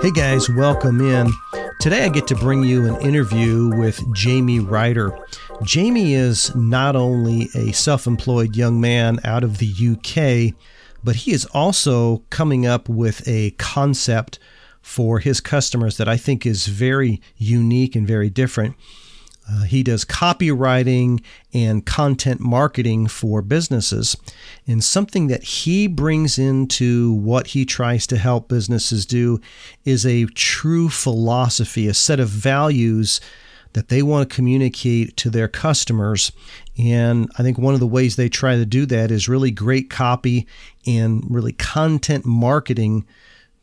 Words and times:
Hey 0.00 0.10
guys, 0.10 0.48
welcome 0.48 1.00
in. 1.00 1.30
Today 1.78 2.04
I 2.04 2.08
get 2.08 2.26
to 2.28 2.34
bring 2.34 2.62
you 2.64 2.86
an 2.86 3.00
interview 3.02 3.68
with 3.76 4.12
Jamie 4.14 4.60
Ryder. 4.60 5.16
Jamie 5.62 6.14
is 6.14 6.54
not 6.54 6.96
only 6.96 7.48
a 7.54 7.72
self 7.72 8.06
employed 8.06 8.56
young 8.56 8.80
man 8.80 9.20
out 9.24 9.44
of 9.44 9.58
the 9.58 9.68
UK, 9.68 10.54
but 11.04 11.16
he 11.16 11.32
is 11.32 11.46
also 11.46 12.22
coming 12.30 12.66
up 12.66 12.88
with 12.88 13.26
a 13.28 13.50
concept 13.52 14.38
for 14.80 15.18
his 15.18 15.40
customers 15.40 15.96
that 15.98 16.08
I 16.08 16.16
think 16.16 16.46
is 16.46 16.66
very 16.66 17.20
unique 17.36 17.94
and 17.94 18.06
very 18.06 18.30
different. 18.30 18.76
Uh, 19.50 19.62
he 19.62 19.82
does 19.82 20.04
copywriting 20.04 21.22
and 21.52 21.84
content 21.84 22.40
marketing 22.40 23.08
for 23.08 23.42
businesses. 23.42 24.16
And 24.66 24.84
something 24.84 25.26
that 25.26 25.42
he 25.42 25.86
brings 25.86 26.38
into 26.38 27.12
what 27.12 27.48
he 27.48 27.64
tries 27.64 28.06
to 28.08 28.18
help 28.18 28.48
businesses 28.48 29.04
do 29.06 29.40
is 29.84 30.06
a 30.06 30.26
true 30.26 30.88
philosophy, 30.88 31.88
a 31.88 31.94
set 31.94 32.20
of 32.20 32.28
values 32.28 33.20
that 33.72 33.88
they 33.88 34.02
want 34.02 34.28
to 34.28 34.34
communicate 34.34 35.16
to 35.16 35.30
their 35.30 35.48
customers. 35.48 36.32
And 36.78 37.30
I 37.38 37.42
think 37.42 37.58
one 37.58 37.74
of 37.74 37.80
the 37.80 37.86
ways 37.86 38.16
they 38.16 38.28
try 38.28 38.56
to 38.56 38.66
do 38.66 38.86
that 38.86 39.10
is 39.10 39.28
really 39.28 39.50
great 39.50 39.90
copy 39.90 40.46
and 40.86 41.24
really 41.28 41.52
content 41.52 42.24
marketing 42.24 43.06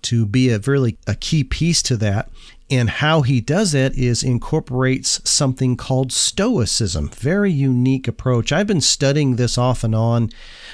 to 0.03 0.25
be 0.25 0.49
a 0.49 0.59
really 0.59 0.97
a 1.07 1.15
key 1.15 1.43
piece 1.43 1.81
to 1.83 1.97
that. 1.97 2.29
And 2.69 2.89
how 2.89 3.21
he 3.21 3.39
does 3.39 3.73
it 3.73 3.95
is 3.95 4.23
incorporates 4.23 5.21
something 5.29 5.77
called 5.77 6.11
Stoicism. 6.11 7.09
Very 7.09 7.51
unique 7.51 8.07
approach. 8.07 8.51
I've 8.51 8.67
been 8.67 8.81
studying 8.81 9.35
this 9.35 9.57
off 9.57 9.83
and 9.83 9.95
on 9.95 10.31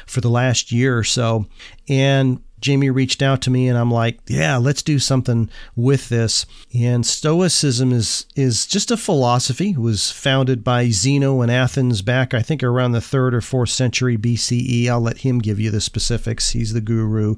for 0.08 0.20
the 0.20 0.30
last 0.30 0.72
year 0.72 0.98
or 0.98 1.04
so. 1.04 1.46
And 1.88 2.42
Jamie 2.64 2.90
reached 2.90 3.22
out 3.22 3.42
to 3.42 3.52
me 3.52 3.68
and 3.68 3.78
I'm 3.78 3.92
like, 3.92 4.22
yeah, 4.26 4.56
let's 4.56 4.82
do 4.82 4.98
something 4.98 5.50
with 5.76 6.10
this. 6.10 6.46
And 6.74 7.06
Stoicism 7.06 7.92
is 7.92 8.26
is 8.36 8.66
just 8.66 8.90
a 8.90 8.98
philosophy. 8.98 9.72
It 9.72 9.80
was 9.80 10.10
founded 10.10 10.64
by 10.64 10.90
Zeno 10.90 11.42
in 11.42 11.50
Athens 11.50 12.02
back, 12.02 12.34
I 12.34 12.42
think, 12.42 12.64
around 12.64 12.94
the 12.94 13.02
third 13.02 13.36
or 13.36 13.42
fourth 13.42 13.70
century 13.70 14.18
BCE. 14.18 14.88
I'll 14.88 15.02
let 15.02 15.20
him 15.20 15.40
give 15.40 15.60
you 15.60 15.70
the 15.70 15.82
specifics. 15.82 16.52
He's 16.52 16.74
the 16.74 16.82
guru 16.82 17.36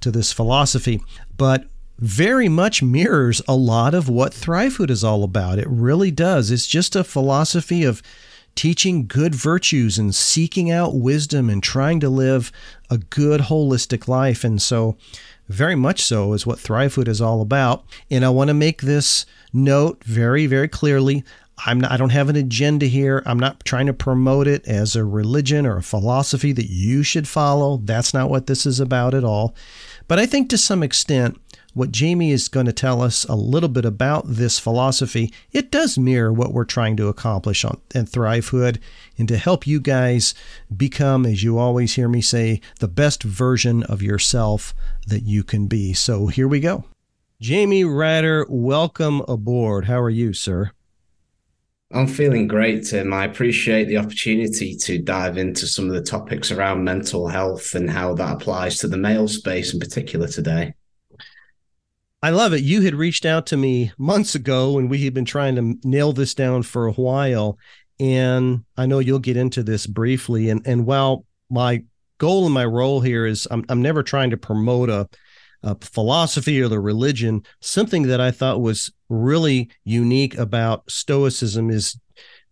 to 0.00 0.10
this 0.10 0.32
philosophy. 0.32 1.00
But 1.36 1.66
very 1.98 2.48
much 2.48 2.82
mirrors 2.82 3.40
a 3.48 3.54
lot 3.54 3.94
of 3.94 4.08
what 4.08 4.32
Thrivehood 4.32 4.90
is 4.90 5.02
all 5.02 5.24
about. 5.24 5.58
It 5.58 5.68
really 5.68 6.10
does. 6.10 6.50
It's 6.50 6.66
just 6.66 6.94
a 6.94 7.04
philosophy 7.04 7.84
of 7.84 8.02
teaching 8.54 9.06
good 9.06 9.34
virtues 9.34 9.98
and 9.98 10.14
seeking 10.14 10.70
out 10.70 10.96
wisdom 10.96 11.48
and 11.48 11.62
trying 11.62 12.00
to 12.00 12.08
live 12.08 12.50
a 12.90 12.98
good 12.98 13.42
holistic 13.42 14.08
life. 14.08 14.44
And 14.44 14.60
so, 14.60 14.96
very 15.48 15.76
much 15.76 16.02
so 16.02 16.32
is 16.32 16.46
what 16.46 16.58
Thrivehood 16.58 17.06
is 17.06 17.20
all 17.20 17.40
about. 17.40 17.84
And 18.10 18.24
I 18.24 18.30
want 18.30 18.48
to 18.48 18.54
make 18.54 18.82
this 18.82 19.26
note 19.52 20.02
very, 20.02 20.46
very 20.46 20.68
clearly. 20.68 21.22
I'm 21.64 21.80
not, 21.80 21.92
I 21.92 21.96
don't 21.96 22.10
have 22.10 22.28
an 22.28 22.36
agenda 22.36 22.86
here. 22.86 23.22
I'm 23.24 23.38
not 23.38 23.64
trying 23.64 23.86
to 23.86 23.92
promote 23.92 24.46
it 24.46 24.66
as 24.66 24.96
a 24.96 25.04
religion 25.04 25.64
or 25.64 25.76
a 25.76 25.82
philosophy 25.82 26.52
that 26.52 26.68
you 26.68 27.02
should 27.02 27.28
follow. 27.28 27.78
That's 27.78 28.12
not 28.12 28.28
what 28.28 28.46
this 28.46 28.66
is 28.66 28.80
about 28.80 29.14
at 29.14 29.24
all. 29.24 29.54
But 30.08 30.18
I 30.18 30.26
think 30.26 30.50
to 30.50 30.58
some 30.58 30.82
extent, 30.82 31.40
what 31.76 31.92
Jamie 31.92 32.30
is 32.30 32.48
going 32.48 32.64
to 32.64 32.72
tell 32.72 33.02
us 33.02 33.24
a 33.24 33.34
little 33.34 33.68
bit 33.68 33.84
about 33.84 34.24
this 34.26 34.58
philosophy, 34.58 35.30
it 35.52 35.70
does 35.70 35.98
mirror 35.98 36.32
what 36.32 36.54
we're 36.54 36.64
trying 36.64 36.96
to 36.96 37.08
accomplish 37.08 37.66
on 37.66 37.78
and 37.94 38.08
Thrivehood 38.08 38.78
and 39.18 39.28
to 39.28 39.36
help 39.36 39.66
you 39.66 39.78
guys 39.78 40.32
become, 40.74 41.26
as 41.26 41.42
you 41.42 41.58
always 41.58 41.94
hear 41.94 42.08
me 42.08 42.22
say, 42.22 42.62
the 42.80 42.88
best 42.88 43.22
version 43.22 43.82
of 43.82 44.00
yourself 44.00 44.72
that 45.06 45.24
you 45.24 45.44
can 45.44 45.66
be. 45.66 45.92
So 45.92 46.28
here 46.28 46.48
we 46.48 46.60
go. 46.60 46.84
Jamie 47.42 47.84
Ryder, 47.84 48.46
welcome 48.48 49.20
aboard. 49.28 49.84
How 49.84 50.00
are 50.00 50.08
you, 50.08 50.32
sir? 50.32 50.70
I'm 51.92 52.06
feeling 52.06 52.48
great, 52.48 52.86
Tim. 52.86 53.12
I 53.12 53.26
appreciate 53.26 53.84
the 53.84 53.98
opportunity 53.98 54.76
to 54.76 54.96
dive 55.02 55.36
into 55.36 55.66
some 55.66 55.88
of 55.88 55.92
the 55.92 56.00
topics 56.00 56.50
around 56.50 56.84
mental 56.84 57.28
health 57.28 57.74
and 57.74 57.90
how 57.90 58.14
that 58.14 58.32
applies 58.32 58.78
to 58.78 58.88
the 58.88 58.96
male 58.96 59.28
space 59.28 59.74
in 59.74 59.78
particular 59.78 60.26
today. 60.26 60.72
I 62.26 62.30
love 62.30 62.52
it. 62.52 62.64
You 62.64 62.82
had 62.82 62.96
reached 62.96 63.24
out 63.24 63.46
to 63.46 63.56
me 63.56 63.92
months 63.98 64.34
ago 64.34 64.78
and 64.78 64.90
we 64.90 65.04
had 65.04 65.14
been 65.14 65.24
trying 65.24 65.54
to 65.54 65.88
nail 65.88 66.12
this 66.12 66.34
down 66.34 66.64
for 66.64 66.88
a 66.88 66.92
while. 66.92 67.56
And 68.00 68.64
I 68.76 68.86
know 68.86 68.98
you'll 68.98 69.20
get 69.20 69.36
into 69.36 69.62
this 69.62 69.86
briefly. 69.86 70.50
And, 70.50 70.60
and 70.66 70.86
while 70.86 71.24
my 71.48 71.84
goal 72.18 72.44
and 72.44 72.52
my 72.52 72.64
role 72.64 73.00
here 73.00 73.26
is 73.26 73.46
I'm, 73.48 73.64
I'm 73.68 73.80
never 73.80 74.02
trying 74.02 74.30
to 74.30 74.36
promote 74.36 74.90
a, 74.90 75.08
a 75.62 75.76
philosophy 75.80 76.60
or 76.60 76.66
the 76.66 76.80
religion, 76.80 77.44
something 77.60 78.08
that 78.08 78.20
I 78.20 78.32
thought 78.32 78.60
was 78.60 78.92
really 79.08 79.70
unique 79.84 80.36
about 80.36 80.90
Stoicism 80.90 81.70
is 81.70 81.96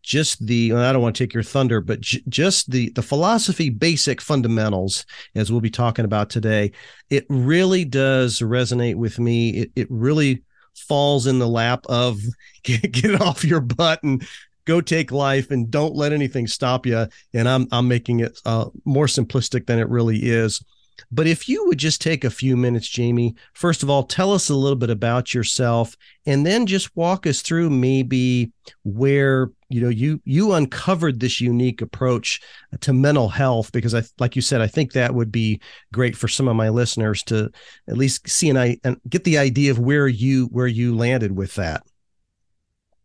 just 0.05 0.47
the 0.47 0.73
I 0.75 0.93
don't 0.93 1.03
want 1.03 1.17
to 1.17 1.25
take 1.25 1.33
your 1.33 1.43
thunder, 1.43 1.81
but 1.81 2.01
j- 2.03 2.23
just 2.29 2.71
the 2.71 2.91
the 2.91 3.03
philosophy 3.03 3.71
basic 3.71 4.21
fundamentals, 4.21 5.07
as 5.35 5.51
we'll 5.51 5.63
be 5.63 5.71
talking 5.71 6.05
about 6.05 6.29
today, 6.31 6.73
it 7.09 7.25
really 7.31 7.85
does 7.85 8.41
resonate 8.41 8.97
with 8.97 9.19
me. 9.19 9.63
It 9.63 9.73
it 9.75 9.87
really 9.91 10.43
falls 10.77 11.27
in 11.27 11.39
the 11.39 11.49
lap 11.49 11.87
of 11.89 12.21
get, 12.63 12.93
get 12.93 13.21
off 13.21 13.45
your 13.45 13.61
butt 13.61 14.03
and 14.03 14.27
go 14.67 14.81
take 14.81 15.11
life 15.11 15.51
and 15.51 15.71
don't 15.71 15.95
let 15.95 16.13
anything 16.13 16.47
stop 16.47 16.85
you. 16.85 17.07
And 17.33 17.49
I'm 17.49 17.67
I'm 17.73 17.89
making 17.89 18.21
it 18.21 18.39
uh, 18.45 18.67
more 18.85 19.07
simplistic 19.07 19.67
than 19.67 19.79
it 19.79 19.89
really 19.89 20.19
is. 20.19 20.63
But 21.11 21.27
if 21.27 21.49
you 21.49 21.67
would 21.67 21.79
just 21.79 22.01
take 22.01 22.25
a 22.25 22.31
few 22.31 22.57
minutes, 22.57 22.89
Jamie, 22.89 23.35
first 23.53 23.83
of 23.83 23.91
all, 23.91 24.05
tell 24.05 24.33
us 24.33 24.49
a 24.49 24.55
little 24.55 24.77
bit 24.77 24.91
about 24.91 25.35
yourself 25.35 25.97
and 26.27 26.45
then 26.45 26.67
just 26.67 26.95
walk 26.97 27.27
us 27.27 27.43
through 27.43 27.71
maybe 27.71 28.53
where 28.83 29.51
you 29.69 29.81
know 29.81 29.89
you 29.89 30.21
you 30.25 30.53
uncovered 30.53 31.21
this 31.21 31.41
unique 31.41 31.83
approach 31.83 32.41
to 32.81 32.93
mental 32.93 33.29
health 33.29 33.73
because 33.73 33.95
I 33.95 34.03
like 34.19 34.37
you 34.37 34.43
said 34.43 34.61
I 34.61 34.67
think 34.67 34.93
that 34.93 35.15
would 35.15 35.33
be 35.33 35.61
great 35.93 36.17
for 36.17 36.29
some 36.29 36.49
of 36.49 36.57
my 36.57 36.69
listeners 36.69 37.23
to 37.25 37.51
at 37.89 37.97
least 37.97 38.29
see 38.29 38.49
and 38.49 38.59
I 38.59 38.79
and 38.85 39.01
get 39.09 39.25
the 39.25 39.39
idea 39.39 39.71
of 39.71 39.79
where 39.79 40.07
you 40.09 40.47
where 40.47 40.67
you 40.67 40.97
landed 40.97 41.37
with 41.37 41.57
that. 41.57 41.83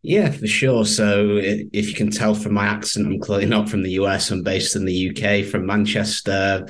Yeah, 0.01 0.31
for 0.31 0.47
sure. 0.47 0.85
So, 0.85 1.39
if 1.41 1.89
you 1.89 1.93
can 1.93 2.09
tell 2.09 2.33
from 2.33 2.53
my 2.53 2.65
accent, 2.65 3.05
I'm 3.05 3.19
clearly 3.19 3.45
not 3.45 3.67
from 3.67 3.83
the 3.83 3.91
US. 3.91 4.31
I'm 4.31 4.43
based 4.43 4.77
in 4.77 4.85
the 4.85 5.09
UK, 5.09 5.45
from 5.45 5.65
Manchester. 5.65 6.65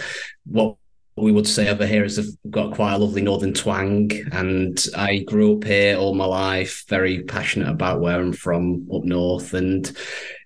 What 0.46 0.78
we 1.22 1.32
would 1.32 1.48
say 1.48 1.70
over 1.70 1.86
here 1.86 2.04
is 2.04 2.20
I've 2.20 2.52
got 2.52 2.74
quite 2.74 2.94
a 2.94 2.98
lovely 2.98 3.22
northern 3.22 3.54
twang, 3.54 4.12
and 4.32 4.84
I 4.96 5.20
grew 5.20 5.58
up 5.58 5.64
here 5.64 5.98
all 5.98 6.14
my 6.14 6.26
life, 6.26 6.86
very 6.88 7.24
passionate 7.24 7.70
about 7.70 8.02
where 8.02 8.20
I'm 8.20 8.34
from 8.34 8.88
up 8.94 9.04
north. 9.04 9.54
And 9.54 9.92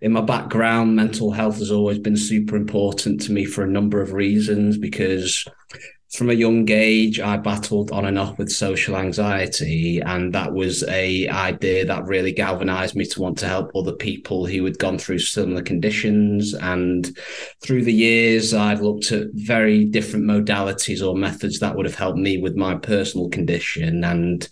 in 0.01 0.11
my 0.11 0.21
background, 0.21 0.95
mental 0.95 1.31
health 1.31 1.57
has 1.57 1.71
always 1.71 1.99
been 1.99 2.17
super 2.17 2.55
important 2.55 3.21
to 3.21 3.31
me 3.31 3.45
for 3.45 3.63
a 3.63 3.69
number 3.69 4.01
of 4.01 4.13
reasons 4.13 4.77
because 4.77 5.45
from 6.13 6.29
a 6.29 6.33
young 6.33 6.69
age, 6.69 7.19
I 7.19 7.37
battled 7.37 7.91
on 7.91 8.05
and 8.05 8.19
off 8.19 8.37
with 8.37 8.51
social 8.51 8.95
anxiety, 8.95 9.99
and 9.99 10.31
that 10.33 10.53
was 10.53 10.83
a 10.83 11.27
idea 11.27 11.85
that 11.85 12.05
really 12.05 12.31
galvanized 12.31 12.95
me 12.95 13.05
to 13.05 13.21
want 13.21 13.39
to 13.39 13.47
help 13.47 13.71
other 13.75 13.93
people 13.93 14.45
who 14.45 14.63
had 14.63 14.77
gone 14.77 14.99
through 14.99 15.19
similar 15.19 15.63
conditions. 15.63 16.53
And 16.53 17.17
through 17.63 17.83
the 17.83 17.93
years, 17.93 18.53
I've 18.53 18.81
looked 18.81 19.11
at 19.11 19.27
very 19.33 19.85
different 19.85 20.25
modalities 20.25 21.05
or 21.05 21.15
methods 21.15 21.59
that 21.59 21.75
would 21.75 21.87
have 21.87 21.95
helped 21.95 22.19
me 22.19 22.37
with 22.37 22.55
my 22.55 22.75
personal 22.75 23.29
condition. 23.29 24.03
And 24.03 24.47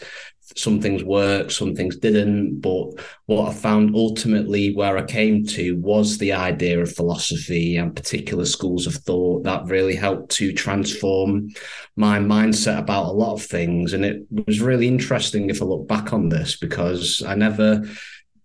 some 0.56 0.82
things 0.82 1.04
worked, 1.04 1.52
some 1.52 1.76
things 1.76 1.98
didn't. 1.98 2.60
But 2.60 2.92
what 3.26 3.50
I 3.50 3.54
found 3.54 3.96
ultimately 3.96 4.74
where 4.76 4.98
I 4.98 5.04
came 5.04 5.46
to 5.48 5.78
was 5.78 6.18
the 6.18 6.34
idea 6.34 6.80
of 6.80 6.94
philosophy 6.94 7.78
and 7.78 7.96
particular 7.96 8.46
schools 8.46 8.88
of 8.88 8.96
thought 8.96 9.44
that 9.44 9.66
really 9.66 9.96
helped 9.96 10.32
to 10.34 10.54
transform 10.54 11.50
my 11.96 12.20
mindset 12.20 12.80
about 12.80 13.08
a 13.08 13.12
lot 13.12 13.34
of 13.34 13.44
things. 13.44 13.94
And 13.94 14.06
it 14.06 14.26
was 14.48 14.62
really 14.62 14.88
interesting 14.88 15.50
if 15.50 15.62
I 15.62 15.66
look 15.66 15.88
back 15.88 16.14
on 16.14 16.30
this 16.30 16.58
because 16.58 17.24
I 17.26 17.36
never 17.36 17.84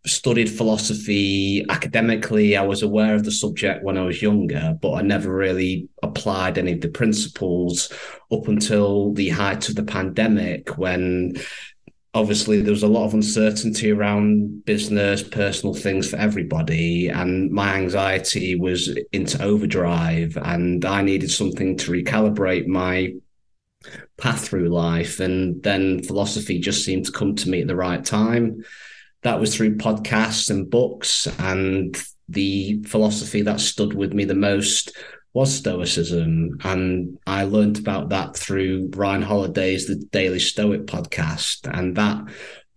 studied 0.07 0.49
philosophy 0.49 1.65
academically. 1.69 2.57
I 2.57 2.63
was 2.63 2.83
aware 2.83 3.15
of 3.15 3.25
the 3.25 3.33
subject 3.33 3.83
when 3.83 3.99
I 3.99 4.05
was 4.05 4.23
younger, 4.23 4.77
but 4.81 4.93
I 4.93 5.03
never 5.03 5.35
really 5.35 5.89
applied 6.03 6.59
any 6.59 6.73
of 6.73 6.81
the 6.81 6.89
principles 6.89 7.93
up 8.33 8.49
until 8.49 9.13
the 9.13 9.31
height 9.31 9.69
of 9.69 9.75
the 9.75 9.83
pandemic 9.83 10.79
when 10.79 11.35
obviously 12.17 12.63
there 12.63 12.73
was 12.73 12.83
a 12.83 12.89
lot 12.89 13.05
of 13.05 13.13
uncertainty 13.13 13.93
around 13.93 14.65
business, 14.65 15.23
personal 15.23 15.75
things 15.75 16.09
for 16.09 16.17
everybody, 16.17 17.09
and 17.09 17.51
my 17.51 17.75
anxiety 17.75 18.55
was 18.55 18.97
into 19.13 19.41
overdrive, 19.43 20.39
and 20.43 20.85
I 20.87 21.03
needed 21.03 21.31
something 21.31 21.77
to 21.77 21.93
recalibrate 21.93 22.67
my 22.67 23.13
path 24.17 24.49
through 24.49 24.71
life. 24.71 25.21
And 25.21 25.63
then 25.63 26.03
philosophy 26.03 26.59
just 26.59 26.87
seemed 26.87 27.05
to 27.05 27.13
come 27.13 27.35
to 27.37 27.51
me 27.51 27.61
at 27.61 27.67
the 27.67 27.77
right 27.77 28.03
time 28.03 28.65
that 29.23 29.39
was 29.39 29.55
through 29.55 29.77
podcasts 29.77 30.49
and 30.49 30.71
books. 30.71 31.27
And 31.39 31.95
the 32.31 32.83
philosophy 32.85 33.43
that 33.43 33.61
stood 33.61 33.93
with 33.93 34.15
me 34.15 34.25
the 34.25 34.35
most 34.35 34.97
was 35.37 35.55
Stoicism. 35.55 36.57
And 36.65 37.19
I 37.27 37.45
learned 37.45 37.79
about 37.79 38.09
that 38.09 38.35
through 38.35 38.91
Ryan 38.97 39.21
Holiday's 39.21 39.87
The 39.87 39.97
Daily 39.97 40.39
Stoic 40.39 40.87
podcast. 40.87 41.71
And 41.79 41.95
that 41.97 42.25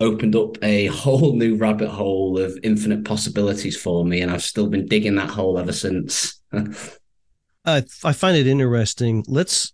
opened 0.01 0.35
up 0.35 0.61
a 0.61 0.85
whole 1.03 1.37
new 1.37 1.55
rabbit 1.55 1.87
hole 1.87 2.37
of 2.37 2.59
infinite 2.61 3.05
possibilities 3.05 3.77
for 3.77 4.03
me. 4.03 4.19
And 4.19 4.29
I've 4.29 4.43
still 4.43 4.67
been 4.67 4.87
digging 4.87 5.15
that 5.15 5.29
hole 5.29 5.57
ever 5.57 5.71
since. 5.71 6.41
uh, 6.51 7.81
I 8.03 8.11
find 8.11 8.35
it 8.35 8.45
interesting. 8.45 9.23
Let's, 9.25 9.71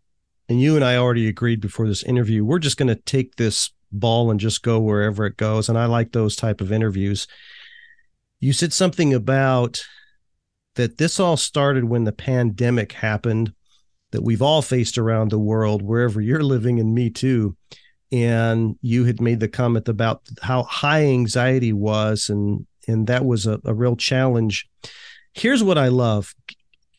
and 0.48 0.62
you 0.62 0.76
and 0.76 0.86
I 0.86 0.98
already 0.98 1.28
agreed 1.28 1.62
before 1.62 1.88
this 1.88 2.04
interview, 2.04 2.46
we're 2.46 2.60
just 2.60 2.78
going 2.78 2.90
to 2.90 3.02
take 3.02 3.36
this 3.36 3.72
ball 3.92 4.30
and 4.30 4.40
just 4.40 4.62
go 4.62 4.80
wherever 4.80 5.26
it 5.26 5.38
goes. 5.38 5.70
And 5.70 5.78
I 5.80 5.86
like 5.86 6.12
those 6.12 6.36
type 6.36 6.62
of 6.62 6.72
interviews. 6.72 7.26
You 8.40 8.54
said 8.54 8.74
something 8.74 9.12
about 9.12 9.84
that 10.76 10.98
this 10.98 11.20
all 11.20 11.38
started 11.38 11.86
when 11.86 12.04
the 12.04 12.12
pandemic 12.12 12.92
happened 12.92 13.54
that 14.12 14.24
we've 14.24 14.42
all 14.42 14.62
faced 14.62 14.98
around 14.98 15.30
the 15.30 15.40
world, 15.40 15.82
wherever 15.82 16.22
you're 16.22 16.44
living, 16.44 16.80
and 16.80 16.94
me 16.94 17.10
too. 17.10 17.56
And 18.12 18.78
you 18.82 19.04
had 19.06 19.20
made 19.20 19.40
the 19.40 19.48
comment 19.48 19.90
about 19.90 20.22
how 20.42 20.64
high 20.64 21.06
anxiety 21.06 21.74
was, 21.74 22.30
and 22.30 22.66
and 22.88 23.08
that 23.08 23.26
was 23.26 23.48
a, 23.48 23.60
a 23.66 23.74
real 23.74 23.96
challenge. 23.96 24.70
Here's 25.34 25.64
what 25.64 25.78
I 25.78 25.90
love 25.90 26.34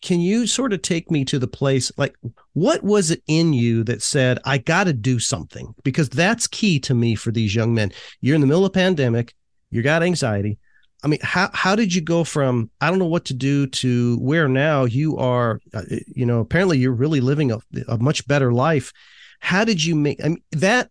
can 0.03 0.21
you 0.21 0.47
sort 0.47 0.73
of 0.73 0.83
take 0.83 1.11
me 1.11 1.25
to 1.25 1.39
the 1.39 1.49
place 1.49 1.91
like 1.97 2.15
what 2.53 2.83
was 2.83 3.11
it 3.11 3.23
in 3.27 3.53
you 3.53 3.83
that 3.83 4.03
said 4.03 4.39
i 4.45 4.59
got 4.59 4.85
to 4.85 4.93
do 4.93 5.19
something 5.19 5.75
because 5.83 6.09
that's 6.09 6.47
key 6.47 6.79
to 6.79 6.95
me 6.95 7.15
for 7.15 7.33
these 7.33 7.55
young 7.55 7.75
men 7.75 7.91
you're 8.21 8.35
in 8.35 8.41
the 8.41 8.47
middle 8.47 8.65
of 8.65 8.71
a 8.71 8.73
pandemic 8.73 9.35
you 9.71 9.83
got 9.83 10.03
anxiety 10.03 10.59
i 11.07 11.09
mean 11.09 11.21
how 11.23 11.49
how 11.55 11.77
did 11.77 11.95
you 11.95 12.01
go 12.01 12.25
from 12.25 12.71
i 12.81 12.91
don't 12.91 12.99
know 12.99 13.07
what 13.07 13.25
to 13.25 13.35
do 13.35 13.67
to 13.67 14.19
where 14.19 14.49
now 14.49 14.85
you 14.85 15.17
are 15.17 15.61
uh, 15.73 15.83
you 16.09 16.27
know 16.27 16.41
apparently 16.41 16.79
you're 16.79 16.93
really 16.93 17.21
living 17.21 17.53
a, 17.53 17.59
a 17.89 17.97
much 17.99 18.27
better 18.27 18.53
life 18.53 18.93
how 19.41 19.65
did 19.65 19.85
you 19.85 19.95
make 19.95 20.23
I 20.25 20.29
mean, 20.29 20.43
that 20.53 20.91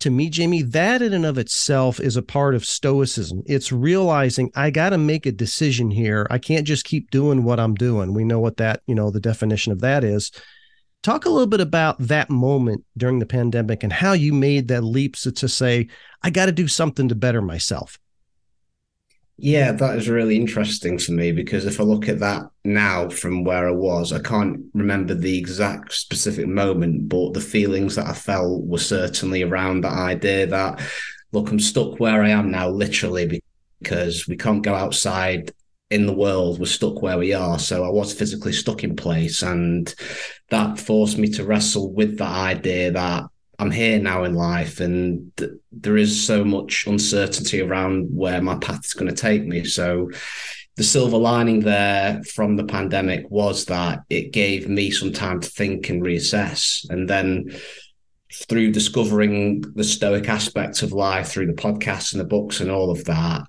to 0.00 0.10
me, 0.10 0.28
Jamie, 0.28 0.62
that 0.62 1.00
in 1.00 1.14
and 1.14 1.24
of 1.24 1.38
itself 1.38 2.00
is 2.00 2.16
a 2.16 2.22
part 2.22 2.54
of 2.54 2.66
stoicism. 2.66 3.42
It's 3.46 3.72
realizing 3.72 4.50
I 4.54 4.70
got 4.70 4.90
to 4.90 4.98
make 4.98 5.24
a 5.24 5.32
decision 5.32 5.90
here. 5.90 6.26
I 6.30 6.38
can't 6.38 6.66
just 6.66 6.84
keep 6.84 7.10
doing 7.10 7.44
what 7.44 7.58
I'm 7.58 7.74
doing. 7.74 8.12
We 8.12 8.24
know 8.24 8.38
what 8.38 8.58
that, 8.58 8.82
you 8.86 8.94
know, 8.94 9.10
the 9.10 9.20
definition 9.20 9.72
of 9.72 9.80
that 9.80 10.04
is. 10.04 10.30
Talk 11.02 11.24
a 11.24 11.30
little 11.30 11.46
bit 11.46 11.60
about 11.60 11.96
that 11.98 12.28
moment 12.28 12.84
during 12.96 13.20
the 13.20 13.26
pandemic 13.26 13.82
and 13.82 13.92
how 13.92 14.12
you 14.12 14.34
made 14.34 14.68
that 14.68 14.84
leap 14.84 15.16
to, 15.16 15.32
to 15.32 15.48
say, 15.48 15.88
I 16.22 16.30
got 16.30 16.46
to 16.46 16.52
do 16.52 16.68
something 16.68 17.08
to 17.08 17.14
better 17.14 17.40
myself. 17.40 17.98
Yeah, 19.38 19.72
that 19.72 19.96
is 19.96 20.08
really 20.08 20.36
interesting 20.36 20.98
for 20.98 21.12
me 21.12 21.30
because 21.30 21.66
if 21.66 21.78
I 21.78 21.82
look 21.82 22.08
at 22.08 22.20
that 22.20 22.44
now 22.64 23.10
from 23.10 23.44
where 23.44 23.68
I 23.68 23.72
was, 23.72 24.10
I 24.10 24.18
can't 24.20 24.64
remember 24.72 25.12
the 25.12 25.36
exact 25.36 25.92
specific 25.92 26.46
moment, 26.46 27.10
but 27.10 27.34
the 27.34 27.40
feelings 27.40 27.96
that 27.96 28.06
I 28.06 28.14
felt 28.14 28.64
were 28.64 28.78
certainly 28.78 29.42
around 29.42 29.82
that 29.82 29.92
idea 29.92 30.46
that, 30.46 30.80
look, 31.32 31.50
I'm 31.50 31.60
stuck 31.60 32.00
where 32.00 32.22
I 32.22 32.30
am 32.30 32.50
now, 32.50 32.70
literally, 32.70 33.42
because 33.82 34.26
we 34.26 34.38
can't 34.38 34.62
go 34.62 34.74
outside 34.74 35.52
in 35.90 36.06
the 36.06 36.14
world. 36.14 36.58
We're 36.58 36.64
stuck 36.66 37.02
where 37.02 37.18
we 37.18 37.34
are. 37.34 37.58
So 37.58 37.84
I 37.84 37.90
was 37.90 38.14
physically 38.14 38.54
stuck 38.54 38.84
in 38.84 38.96
place. 38.96 39.42
And 39.42 39.94
that 40.48 40.80
forced 40.80 41.18
me 41.18 41.28
to 41.32 41.44
wrestle 41.44 41.92
with 41.92 42.16
that 42.18 42.32
idea 42.32 42.90
that 42.92 43.24
I'm 43.58 43.70
here 43.70 43.98
now 43.98 44.24
in 44.24 44.34
life, 44.34 44.80
and 44.80 45.34
th- 45.36 45.52
there 45.72 45.96
is 45.96 46.24
so 46.26 46.44
much 46.44 46.86
uncertainty 46.86 47.60
around 47.60 48.08
where 48.14 48.42
my 48.42 48.56
path 48.56 48.84
is 48.84 48.94
going 48.94 49.12
to 49.12 49.20
take 49.20 49.44
me. 49.44 49.64
So, 49.64 50.10
the 50.76 50.82
silver 50.82 51.16
lining 51.16 51.60
there 51.60 52.22
from 52.24 52.56
the 52.56 52.64
pandemic 52.64 53.30
was 53.30 53.64
that 53.66 54.00
it 54.10 54.32
gave 54.32 54.68
me 54.68 54.90
some 54.90 55.12
time 55.12 55.40
to 55.40 55.48
think 55.48 55.88
and 55.88 56.02
reassess. 56.02 56.86
And 56.90 57.08
then 57.08 57.56
through 58.32 58.72
discovering 58.72 59.60
the 59.74 59.84
stoic 59.84 60.28
aspects 60.28 60.82
of 60.82 60.92
life 60.92 61.28
through 61.28 61.46
the 61.46 61.52
podcasts 61.52 62.12
and 62.12 62.20
the 62.20 62.24
books 62.24 62.60
and 62.60 62.70
all 62.70 62.90
of 62.90 63.04
that 63.04 63.42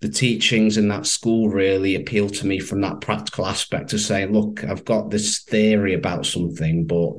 the 0.00 0.08
teachings 0.08 0.76
in 0.76 0.88
that 0.88 1.06
school 1.06 1.48
really 1.48 1.94
appealed 1.94 2.34
to 2.34 2.46
me 2.46 2.58
from 2.58 2.80
that 2.80 3.00
practical 3.00 3.46
aspect 3.46 3.92
of 3.92 4.00
saying 4.00 4.32
look 4.32 4.64
i've 4.64 4.84
got 4.84 5.10
this 5.10 5.42
theory 5.44 5.94
about 5.94 6.26
something 6.26 6.84
but 6.84 7.12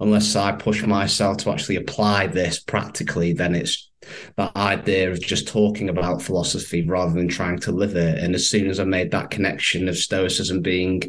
unless 0.00 0.34
i 0.34 0.50
push 0.50 0.82
myself 0.82 1.36
to 1.36 1.50
actually 1.50 1.76
apply 1.76 2.26
this 2.26 2.58
practically 2.58 3.32
then 3.32 3.54
it's 3.54 3.90
that 4.36 4.54
idea 4.56 5.10
of 5.10 5.20
just 5.20 5.48
talking 5.48 5.88
about 5.88 6.22
philosophy 6.22 6.86
rather 6.86 7.12
than 7.12 7.28
trying 7.28 7.58
to 7.60 7.72
live 7.72 7.96
it. 7.96 8.18
And 8.18 8.34
as 8.34 8.48
soon 8.48 8.68
as 8.68 8.80
I 8.80 8.84
made 8.84 9.10
that 9.10 9.30
connection 9.30 9.88
of 9.88 9.96
stoicism 9.96 10.60
being 10.60 11.02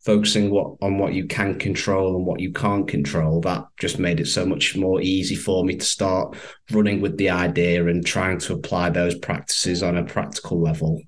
focusing 0.00 0.50
what 0.50 0.76
on 0.80 0.98
what 0.98 1.14
you 1.14 1.26
can 1.26 1.58
control 1.58 2.16
and 2.16 2.26
what 2.26 2.40
you 2.40 2.52
can't 2.52 2.88
control, 2.88 3.40
that 3.42 3.64
just 3.78 3.98
made 3.98 4.20
it 4.20 4.26
so 4.26 4.44
much 4.44 4.76
more 4.76 5.00
easy 5.00 5.34
for 5.34 5.64
me 5.64 5.76
to 5.76 5.84
start 5.84 6.36
running 6.70 7.00
with 7.00 7.16
the 7.16 7.30
idea 7.30 7.86
and 7.86 8.06
trying 8.06 8.38
to 8.38 8.54
apply 8.54 8.90
those 8.90 9.16
practices 9.18 9.82
on 9.82 9.96
a 9.96 10.04
practical 10.04 10.60
level. 10.60 11.00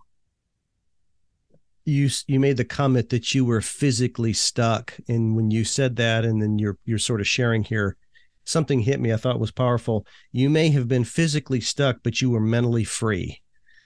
You 1.85 2.11
you 2.29 2.39
made 2.39 2.59
the 2.59 2.65
comment 2.65 3.09
that 3.11 3.35
you 3.35 3.45
were 3.45 3.61
physically 3.61 4.33
stuck, 4.33 4.95
and 5.09 5.35
when 5.35 5.51
you 5.51 5.65
said 5.65 5.97
that, 5.97 6.25
and 6.25 6.41
then 6.41 6.59
you're 6.59 6.79
you're 6.85 6.99
sort 6.99 7.21
of 7.21 7.27
sharing 7.27 7.65
here 7.65 7.97
something 8.45 8.81
hit 8.81 9.01
me 9.01 9.13
I 9.13 9.17
thought 9.17 9.41
was 9.41 9.53
powerful. 9.53 10.07
You 10.31 10.51
may 10.51 10.71
have 10.71 10.89
been 10.89 11.05
physically 11.05 11.61
stuck, 11.61 11.99
but 12.03 12.21
you 12.21 12.31
were 12.31 12.41
mentally 12.41 12.85
free. 12.85 13.41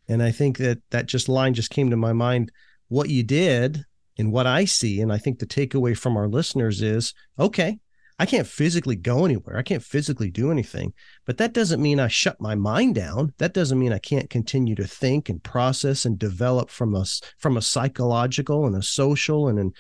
And 0.09 0.23
I 0.23 0.31
think 0.31 0.59
that 0.59 0.79
that 0.91 1.07
just 1.07 1.29
line 1.29 1.55
just 1.55 1.71
came 1.71 1.91
to 1.91 1.97
my 1.97 2.13
mind. 2.13 2.53
What 2.89 3.11
you 3.11 3.23
did 3.23 3.85
and 4.19 4.33
what 4.33 4.47
I 4.47 4.65
see, 4.65 5.01
and 5.01 5.13
I 5.13 5.19
think 5.19 5.39
the 5.39 5.47
takeaway 5.47 5.97
from 5.97 6.17
our 6.17 6.29
listeners 6.29 6.81
is 6.83 7.13
okay, 7.39 7.79
I 8.19 8.25
can't 8.25 8.47
physically 8.47 8.97
go 8.97 9.27
anywhere. 9.27 9.59
I 9.59 9.63
can't 9.63 9.83
physically 9.83 10.31
do 10.31 10.51
anything, 10.51 10.95
but 11.27 11.37
that 11.37 11.53
doesn't 11.53 11.83
mean 11.83 12.01
I 12.01 12.09
shut 12.09 12.41
my 12.41 12.55
mind 12.55 12.95
down. 12.95 13.35
That 13.39 13.53
doesn't 13.53 13.79
mean 13.79 13.93
I 13.93 13.99
can't 13.99 14.31
continue 14.31 14.75
to 14.77 14.87
think 14.87 15.29
and 15.29 15.43
process 15.43 16.07
and 16.07 16.19
develop 16.19 16.71
from 16.71 16.95
a 16.95 17.05
from 17.37 17.57
a 17.57 17.63
psychological 17.63 18.67
and 18.67 18.75
a 18.75 18.83
social 18.83 19.49
and 19.49 19.59
an 19.59 19.73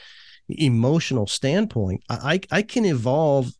emotional 0.48 1.26
standpoint. 1.26 2.02
I 2.10 2.40
I 2.50 2.62
can 2.62 2.84
evolve 2.84 3.52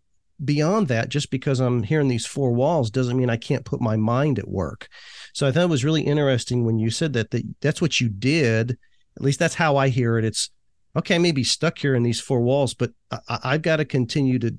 beyond 0.45 0.89
that, 0.89 1.09
just 1.09 1.31
because 1.31 1.61
I'm 1.61 1.83
here 1.83 2.01
in 2.01 2.09
these 2.09 2.27
four 2.27 2.53
walls 2.53 2.91
doesn't 2.91 3.17
mean 3.17 3.31
I 3.31 3.37
can't 3.37 3.65
put 3.65 3.81
my 3.81 3.97
mind 3.97 4.39
at 4.39 4.49
work. 4.49 4.89
So 5.33 5.47
I 5.47 5.53
thought 5.53 5.65
it 5.65 5.71
was 5.71 5.85
really 5.85 6.03
interesting 6.03 6.65
when 6.65 6.79
you 6.79 6.91
said 6.91 7.13
that, 7.15 7.31
that 7.31 7.45
that's 7.61 7.81
what 7.81 8.01
you 8.01 8.09
did. 8.09 8.79
At 9.17 9.23
least 9.23 9.39
that's 9.39 9.55
how 9.55 9.77
I 9.77 9.89
hear 9.89 10.19
it. 10.19 10.25
It's 10.25 10.51
okay, 10.97 11.17
I 11.17 11.19
may 11.19 11.33
be 11.33 11.45
stuck 11.45 11.79
here 11.79 11.95
in 11.95 12.03
these 12.03 12.21
four 12.21 12.41
walls, 12.41 12.75
but 12.75 12.91
I, 13.29 13.53
have 13.53 13.63
got 13.63 13.77
to 13.77 13.85
continue 13.85 14.39
to 14.39 14.57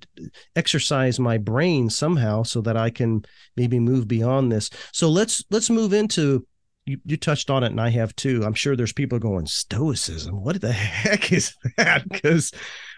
exercise 0.56 1.20
my 1.20 1.38
brain 1.38 1.90
somehow 1.90 2.44
so 2.44 2.62
that 2.62 2.78
I 2.78 2.92
can 2.92 3.26
maybe 3.56 3.80
move 3.80 4.08
beyond 4.08 4.52
this. 4.52 4.70
So 4.94 5.10
let's 5.10 5.44
let's 5.50 5.70
move 5.70 5.94
into 5.94 6.46
you, 6.86 7.00
you 7.06 7.18
touched 7.18 7.50
on 7.50 7.64
it 7.64 7.72
and 7.72 7.82
I 7.82 7.90
have 7.90 8.16
too. 8.16 8.44
I'm 8.46 8.54
sure 8.54 8.76
there's 8.76 8.94
people 8.94 9.20
going, 9.20 9.46
Stoicism. 9.46 10.44
What 10.44 10.62
the 10.62 10.72
heck 10.72 11.32
is 11.32 11.54
that? 11.76 12.08
Because 12.08 12.52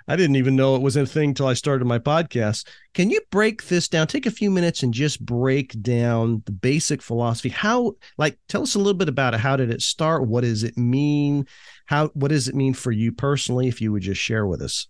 I 0.09 0.15
didn't 0.15 0.37
even 0.37 0.55
know 0.55 0.75
it 0.75 0.81
was 0.81 0.95
a 0.95 1.05
thing 1.05 1.29
until 1.29 1.45
I 1.45 1.53
started 1.53 1.85
my 1.85 1.99
podcast. 1.99 2.67
Can 2.95 3.11
you 3.11 3.21
break 3.29 3.67
this 3.67 3.87
down? 3.87 4.07
Take 4.07 4.25
a 4.25 4.31
few 4.31 4.49
minutes 4.49 4.81
and 4.81 4.91
just 4.91 5.23
break 5.23 5.79
down 5.83 6.41
the 6.47 6.51
basic 6.51 7.03
philosophy. 7.03 7.49
How, 7.49 7.93
like, 8.17 8.39
tell 8.47 8.63
us 8.63 8.73
a 8.73 8.79
little 8.79 8.95
bit 8.95 9.07
about 9.07 9.35
it. 9.35 9.39
How 9.39 9.55
did 9.55 9.69
it 9.69 9.83
start? 9.83 10.27
What 10.27 10.41
does 10.41 10.63
it 10.63 10.75
mean? 10.75 11.45
How, 11.85 12.07
what 12.15 12.29
does 12.29 12.47
it 12.47 12.55
mean 12.55 12.73
for 12.73 12.91
you 12.91 13.11
personally? 13.11 13.67
If 13.67 13.81
you 13.81 13.91
would 13.91 14.01
just 14.01 14.19
share 14.19 14.47
with 14.47 14.63
us. 14.63 14.87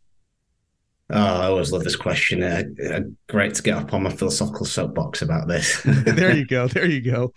Oh, 1.10 1.20
I 1.20 1.48
always 1.48 1.74
love 1.74 1.84
this 1.84 1.98
question. 1.98 2.42
Uh, 2.42 2.64
uh, 2.90 3.02
great 3.28 3.56
to 3.56 3.62
get 3.62 3.76
up 3.76 3.94
on 3.94 4.04
my 4.04 4.12
philosophical 4.12 4.66
soapbox 4.66 5.22
about 5.22 5.50
this. 5.50 5.82
there 5.86 6.34
you 6.34 6.46
go. 6.48 6.70
There 6.70 6.86
you 6.86 7.02
go. 7.02 7.34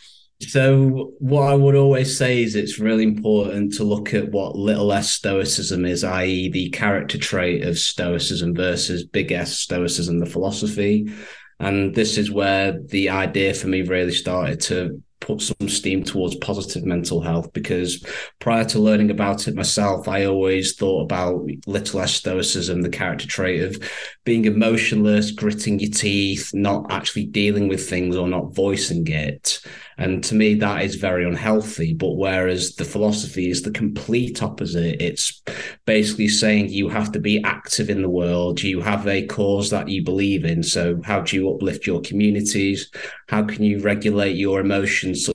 So, 0.49 1.13
what 1.19 1.49
I 1.49 1.55
would 1.55 1.75
always 1.75 2.17
say 2.17 2.43
is 2.43 2.55
it's 2.55 2.79
really 2.79 3.05
important 3.05 3.75
to 3.75 3.85
look 3.85 4.15
at 4.15 4.31
what 4.31 4.57
little 4.57 4.93
s 4.93 5.11
stoicism 5.11 5.85
is, 5.85 6.05
i.e., 6.05 6.51
the 6.51 6.71
character 6.71 7.19
trait 7.19 7.65
of 7.65 7.79
stoicism 7.79 8.55
versus 8.55 9.05
big 9.05 9.33
S 9.33 9.59
stoicism, 9.59 10.19
the 10.19 10.27
philosophy. 10.27 11.13
And 11.61 11.95
this 11.95 12.19
is 12.19 12.31
where 12.31 12.79
the 12.81 13.11
idea 13.11 13.55
for 13.55 13.69
me 13.69 13.83
really 13.83 14.13
started 14.13 14.61
to 14.63 15.03
put 15.23 15.41
some 15.41 15.69
steam 15.69 16.03
towards 16.03 16.35
positive 16.37 16.85
mental 16.85 17.21
health 17.21 17.53
because 17.53 18.05
prior 18.41 18.65
to 18.65 18.81
learning 18.81 19.11
about 19.11 19.47
it 19.47 19.55
myself, 19.55 20.09
I 20.09 20.25
always 20.25 20.75
thought 20.75 21.05
about 21.05 21.49
little 21.67 22.01
s 22.01 22.15
stoicism, 22.15 22.83
the 22.83 22.89
character 22.89 23.27
trait 23.27 23.63
of 23.63 23.91
being 24.25 24.45
emotionless, 24.45 25.31
gritting 25.31 25.79
your 25.79 25.91
teeth, 25.91 26.51
not 26.53 26.91
actually 26.91 27.27
dealing 27.27 27.69
with 27.69 27.89
things 27.89 28.17
or 28.17 28.27
not 28.29 28.55
voicing 28.55 29.07
it. 29.07 29.61
And 29.99 30.23
to 30.25 30.35
me, 30.35 30.55
that 30.55 30.83
is 30.83 30.97
very 30.97 31.27
unhealthy. 31.27 31.95
But 31.95 32.17
whereas 32.17 32.77
the 32.77 32.85
philosophy 32.85 33.51
is 33.51 33.63
the 33.63 33.71
complete 33.71 34.43
opposite, 34.43 35.01
it's 35.01 35.43
basically 35.87 36.29
saying 36.29 36.69
you 36.69 36.89
have 36.89 37.13
to 37.13 37.21
be 37.21 37.43
active 37.45 37.91
in 37.91 38.03
the 38.03 38.11
world, 38.11 38.63
you 38.63 38.81
have 38.81 39.07
a 39.07 39.27
cause 39.27 39.71
that 39.71 39.89
you 39.89 40.05
believe 40.05 40.45
in. 40.45 40.63
So, 40.63 41.01
how 41.05 41.21
do 41.21 41.37
you 41.37 41.51
uplift 41.51 41.87
your 41.87 42.01
communities? 42.01 42.91
How 43.29 43.45
can 43.45 43.65
you 43.65 43.81
regulate 43.81 44.37
your 44.37 44.61
emotions? 44.61 45.32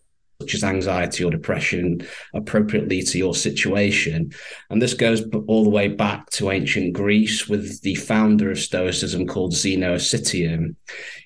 Such 0.47 0.55
as 0.55 0.63
anxiety 0.63 1.23
or 1.23 1.31
depression 1.31 1.99
appropriately 2.33 3.01
to 3.01 3.17
your 3.17 3.35
situation. 3.35 4.31
And 4.69 4.81
this 4.81 4.93
goes 4.93 5.23
all 5.47 5.63
the 5.65 5.69
way 5.69 5.89
back 5.89 6.29
to 6.31 6.51
ancient 6.51 6.93
Greece 6.93 7.49
with 7.49 7.81
the 7.81 7.95
founder 7.95 8.49
of 8.49 8.59
Stoicism 8.59 9.27
called 9.27 9.53
Zeno 9.53 9.95
of 9.95 10.01
Citium. 10.01 10.75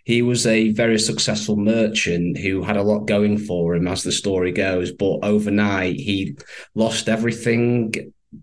He 0.05 0.23
was 0.23 0.47
a 0.47 0.71
very 0.71 0.97
successful 0.97 1.55
merchant 1.55 2.39
who 2.39 2.63
had 2.63 2.77
a 2.77 2.83
lot 2.83 3.05
going 3.05 3.37
for 3.37 3.75
him, 3.75 3.87
as 3.87 4.01
the 4.01 4.11
story 4.11 4.51
goes, 4.51 4.91
but 4.91 5.19
overnight 5.21 5.97
he 5.97 6.35
lost 6.73 7.07
everything 7.07 7.93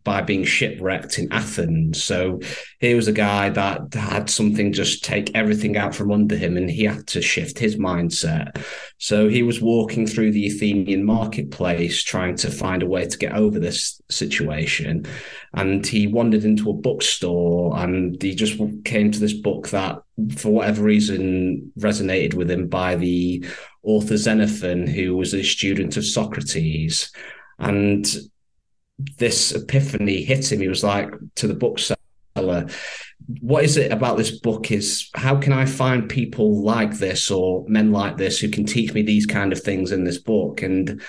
by 0.05 0.21
being 0.21 0.45
shipwrecked 0.45 1.19
in 1.19 1.33
Athens. 1.33 2.03
So 2.03 2.41
he 2.79 2.93
was 2.93 3.09
a 3.09 3.13
guy 3.13 3.49
that 3.49 3.95
had 3.95 4.29
something 4.29 4.73
just 4.73 5.03
take 5.03 5.35
everything 5.35 5.79
out 5.79 5.95
from 5.95 6.13
under 6.13 6.37
him 6.37 6.59
and 6.59 6.71
he 6.71 6.85
had 6.85 7.07
to 7.09 7.23
shift 7.23 7.59
his 7.59 7.77
mindset. 7.77 8.63
So 8.99 9.29
he 9.29 9.43
was 9.43 9.63
walking 9.63 10.07
through 10.07 10.33
the 10.33 10.47
Athenian 10.47 11.05
marketplace 11.05 12.03
trying 12.03 12.37
to 12.37 12.51
find 12.51 12.83
a 12.83 12.87
way 12.87 13.07
to 13.07 13.19
get 13.19 13.33
over 13.33 13.59
this 13.59 14.01
situation. 14.11 15.07
And 15.55 15.87
he 15.87 16.07
wandered 16.07 16.45
into 16.45 16.69
a 16.69 16.75
bookstore 16.75 17.79
and 17.79 18.21
he 18.21 18.35
just 18.35 18.61
came 18.85 19.11
to 19.11 19.19
this 19.19 19.33
book 19.33 19.69
that, 19.69 20.03
for 20.37 20.51
whatever 20.51 20.83
reason, 20.83 21.73
resonated 21.79 22.35
with 22.35 22.51
him 22.51 22.69
by 22.69 22.97
the 22.97 23.43
author 23.83 24.19
Xenophon, 24.19 24.87
who 24.87 25.17
was 25.17 25.33
a 25.33 25.43
student 25.43 25.97
of 25.97 26.05
Socrates. 26.05 27.11
And 27.59 28.07
this 29.17 29.53
epiphany 29.53 30.23
hit 30.23 30.51
him. 30.51 30.61
He 30.61 30.69
was 30.69 30.85
like 30.85 31.13
to 31.37 31.47
the 31.47 31.55
bookseller, 31.55 31.97
what 33.41 33.65
is 33.65 33.77
it 33.77 33.93
about 33.93 34.17
this 34.17 34.31
book 34.31 34.71
is 34.71 35.11
how 35.15 35.37
can 35.37 35.53
I 35.53 35.67
find 35.67 36.09
people 36.09 36.63
like 36.63 36.95
this 36.95 37.31
or 37.31 37.65
men 37.69 37.93
like 37.93 38.17
this 38.17 38.39
who 38.39 38.49
can 38.49 38.65
teach 38.65 38.95
me 38.95 39.03
these 39.03 39.27
kind 39.27 39.53
of 39.53 39.61
things 39.61 39.93
in 39.93 40.05
this 40.05 40.19
book? 40.19 40.63
And 40.63 41.03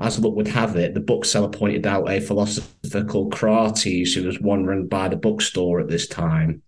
as 0.00 0.18
luck 0.18 0.34
would 0.34 0.48
have 0.48 0.76
it, 0.76 0.94
the 0.94 1.00
bookseller 1.00 1.48
pointed 1.48 1.86
out 1.86 2.08
a 2.08 2.20
philosopher 2.20 3.04
called 3.04 3.32
Crates 3.32 4.14
who 4.14 4.24
was 4.24 4.40
wandering 4.40 4.86
by 4.86 5.08
the 5.08 5.16
bookstore 5.16 5.80
at 5.80 5.88
this 5.88 6.06
time. 6.06 6.62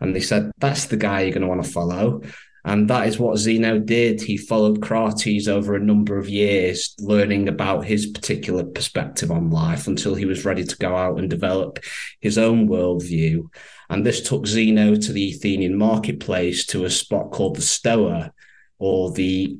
And 0.00 0.14
they 0.14 0.20
said, 0.20 0.52
That's 0.58 0.86
the 0.86 0.96
guy 0.96 1.22
you're 1.22 1.32
going 1.32 1.42
to 1.42 1.48
want 1.48 1.64
to 1.64 1.70
follow. 1.70 2.22
And 2.66 2.90
that 2.90 3.06
is 3.06 3.16
what 3.16 3.38
Zeno 3.38 3.78
did. 3.78 4.20
He 4.20 4.36
followed 4.36 4.82
Crates 4.82 5.46
over 5.46 5.76
a 5.76 5.80
number 5.80 6.18
of 6.18 6.28
years, 6.28 6.96
learning 6.98 7.48
about 7.48 7.84
his 7.84 8.06
particular 8.06 8.64
perspective 8.64 9.30
on 9.30 9.50
life 9.50 9.86
until 9.86 10.16
he 10.16 10.24
was 10.24 10.44
ready 10.44 10.64
to 10.64 10.76
go 10.76 10.96
out 10.96 11.20
and 11.20 11.30
develop 11.30 11.78
his 12.20 12.36
own 12.36 12.68
worldview. 12.68 13.48
And 13.88 14.04
this 14.04 14.20
took 14.20 14.48
Zeno 14.48 14.96
to 14.96 15.12
the 15.12 15.30
Athenian 15.30 15.78
marketplace 15.78 16.66
to 16.66 16.84
a 16.84 16.90
spot 16.90 17.30
called 17.30 17.54
the 17.54 17.62
Stoa, 17.62 18.32
or 18.80 19.12
the 19.12 19.56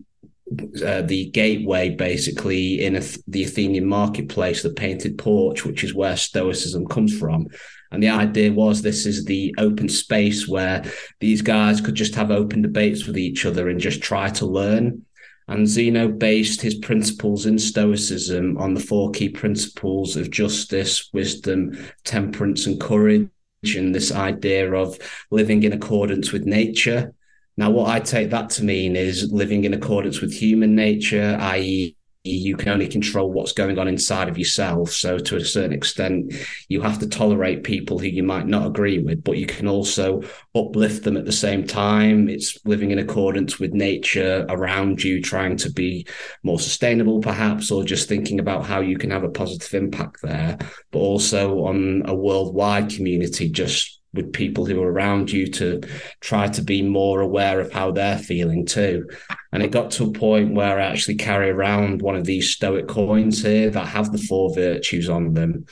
uh, 0.85 1.03
the 1.03 1.29
gateway 1.31 1.91
basically 1.91 2.85
in 2.85 2.97
a, 2.97 3.03
the 3.27 3.45
Athenian 3.45 3.87
marketplace, 3.87 4.63
the 4.63 4.71
painted 4.71 5.19
porch, 5.19 5.65
which 5.65 5.83
is 5.83 5.95
where 5.95 6.17
Stoicism 6.17 6.87
comes 6.87 7.17
from. 7.17 7.49
And 7.90 8.02
the 8.02 8.09
idea 8.09 8.52
was 8.52 8.83
this 8.83 9.07
is 9.07 9.25
the 9.25 9.55
open 9.59 9.88
space 9.88 10.49
where 10.49 10.85
these 11.21 11.43
guys 11.43 11.81
could 11.81 11.95
just 11.95 12.14
have 12.14 12.31
open 12.31 12.62
debates 12.62 13.07
with 13.07 13.16
each 13.16 13.47
other 13.47 13.69
and 13.69 13.81
just 13.81 14.02
try 14.02 14.28
to 14.31 14.47
learn. 14.47 15.05
And 15.49 15.69
Zeno 15.69 16.09
based 16.09 16.61
his 16.61 16.75
principles 16.75 17.47
in 17.47 17.59
Stoicism 17.59 18.59
on 18.59 18.75
the 18.75 18.81
four 18.81 19.12
key 19.12 19.28
principles 19.28 20.16
of 20.16 20.31
justice, 20.31 21.09
wisdom, 21.12 21.78
temperance, 22.05 22.66
and 22.66 22.81
courage, 22.81 23.31
and 23.76 23.95
this 23.95 24.11
idea 24.11 24.73
of 24.73 24.99
living 25.31 25.62
in 25.62 25.73
accordance 25.73 26.33
with 26.33 26.47
nature. 26.47 27.14
Now, 27.57 27.71
what 27.71 27.88
I 27.88 28.00
take 28.00 28.31
that 28.31 28.50
to 28.50 28.64
mean 28.64 28.97
is 28.97 29.33
living 29.33 29.64
in 29.64 29.73
accordance 29.73 30.21
with 30.21 30.33
human 30.33 30.75
nature, 30.75 31.38
i.e., 31.40 31.97
you 32.33 32.56
can 32.56 32.68
only 32.68 32.88
control 32.88 33.30
what's 33.30 33.52
going 33.52 33.78
on 33.78 33.88
inside 33.88 34.28
of 34.28 34.38
yourself. 34.38 34.90
So, 34.90 35.18
to 35.18 35.37
a 35.37 35.45
certain 35.45 35.73
extent, 35.73 36.35
you 36.68 36.83
have 36.83 36.99
to 37.00 37.09
tolerate 37.09 37.64
people 37.64 37.99
who 37.99 38.06
you 38.06 38.23
might 38.23 38.47
not 38.47 38.66
agree 38.66 38.99
with, 38.99 39.23
but 39.25 39.38
you 39.38 39.47
can 39.47 39.68
also 39.68 40.23
uplift 40.54 41.04
them 41.04 41.16
at 41.16 41.25
the 41.25 41.33
same 41.33 41.66
time. 41.66 42.28
It's 42.28 42.59
living 42.64 42.90
in 42.90 42.99
accordance 42.99 43.59
with 43.59 43.73
nature 43.73 44.47
around 44.49 45.02
you, 45.02 45.23
trying 45.23 45.56
to 45.59 45.73
be 45.73 46.06
more 46.42 46.59
sustainable, 46.59 47.21
perhaps, 47.21 47.71
or 47.71 47.85
just 47.85 48.09
thinking 48.09 48.40
about 48.40 48.66
how 48.66 48.80
you 48.80 48.99
can 48.99 49.11
have 49.11 49.25
a 49.25 49.28
positive 49.28 49.75
impact 49.75 50.23
there, 50.23 50.59
but 50.90 50.99
also 50.99 51.64
on 51.64 52.02
a 52.06 52.14
worldwide 52.14 52.90
community, 52.90 53.49
just 53.49 53.96
with 54.16 54.32
people 54.32 54.66
who 54.66 54.82
are 54.82 54.90
around 54.90 55.30
you 55.30 55.46
to 55.52 55.82
try 56.20 56.49
to 56.49 56.62
be 56.62 56.82
more 56.82 57.20
aware 57.20 57.61
of 57.61 57.73
how 57.73 57.90
they're 57.90 58.18
feeling 58.18 58.66
too. 58.66 59.08
And 59.52 59.62
it 59.62 59.70
got 59.70 59.90
to 59.92 60.04
a 60.04 60.12
point 60.12 60.54
where 60.54 60.80
I 60.80 60.87
actually 60.87 61.16
carry 61.16 61.50
around 61.50 62.02
one 62.02 62.16
of 62.16 62.25
these 62.25 62.50
Stoic 62.50 62.88
coins 62.88 63.42
here 63.42 63.70
that 63.70 63.88
have 63.88 64.12
the 64.12 64.18
four 64.18 64.54
virtues 64.54 65.08
on 65.08 65.35
them. 65.35 65.66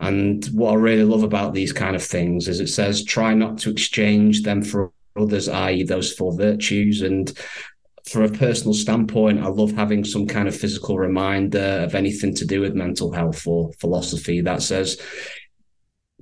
And 0.00 0.44
what 0.46 0.72
I 0.72 0.76
really 0.76 1.04
love 1.04 1.22
about 1.22 1.52
these 1.52 1.72
kind 1.72 1.94
of 1.94 2.02
things 2.02 2.48
is 2.48 2.58
it 2.58 2.68
says 2.68 3.04
try 3.04 3.34
not 3.34 3.58
to 3.58 3.70
exchange 3.70 4.42
them 4.42 4.62
for 4.62 4.92
others, 5.16 5.48
i.e., 5.48 5.82
those 5.82 6.12
four 6.12 6.34
virtues. 6.36 7.02
And 7.02 7.30
from 8.08 8.22
a 8.22 8.28
personal 8.28 8.74
standpoint, 8.74 9.40
I 9.40 9.48
love 9.48 9.72
having 9.72 10.04
some 10.04 10.26
kind 10.26 10.48
of 10.48 10.56
physical 10.56 10.98
reminder 10.98 11.82
of 11.84 11.94
anything 11.94 12.34
to 12.36 12.46
do 12.46 12.60
with 12.60 12.74
mental 12.74 13.12
health 13.12 13.46
or 13.46 13.72
philosophy 13.74 14.40
that 14.40 14.62
says, 14.62 15.00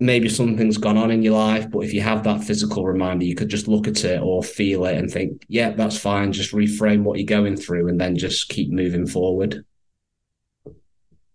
maybe 0.00 0.28
something's 0.28 0.78
gone 0.78 0.96
on 0.96 1.10
in 1.10 1.22
your 1.22 1.38
life, 1.38 1.70
but 1.70 1.80
if 1.80 1.92
you 1.92 2.00
have 2.00 2.24
that 2.24 2.44
physical 2.44 2.84
reminder, 2.84 3.24
you 3.24 3.34
could 3.34 3.48
just 3.48 3.68
look 3.68 3.86
at 3.88 4.04
it 4.04 4.20
or 4.20 4.42
feel 4.42 4.84
it 4.84 4.96
and 4.96 5.10
think, 5.10 5.44
yeah, 5.48 5.70
that's 5.70 5.98
fine. 5.98 6.32
Just 6.32 6.52
reframe 6.52 7.02
what 7.02 7.18
you're 7.18 7.26
going 7.26 7.56
through 7.56 7.88
and 7.88 8.00
then 8.00 8.16
just 8.16 8.48
keep 8.48 8.70
moving 8.70 9.06
forward. 9.06 9.64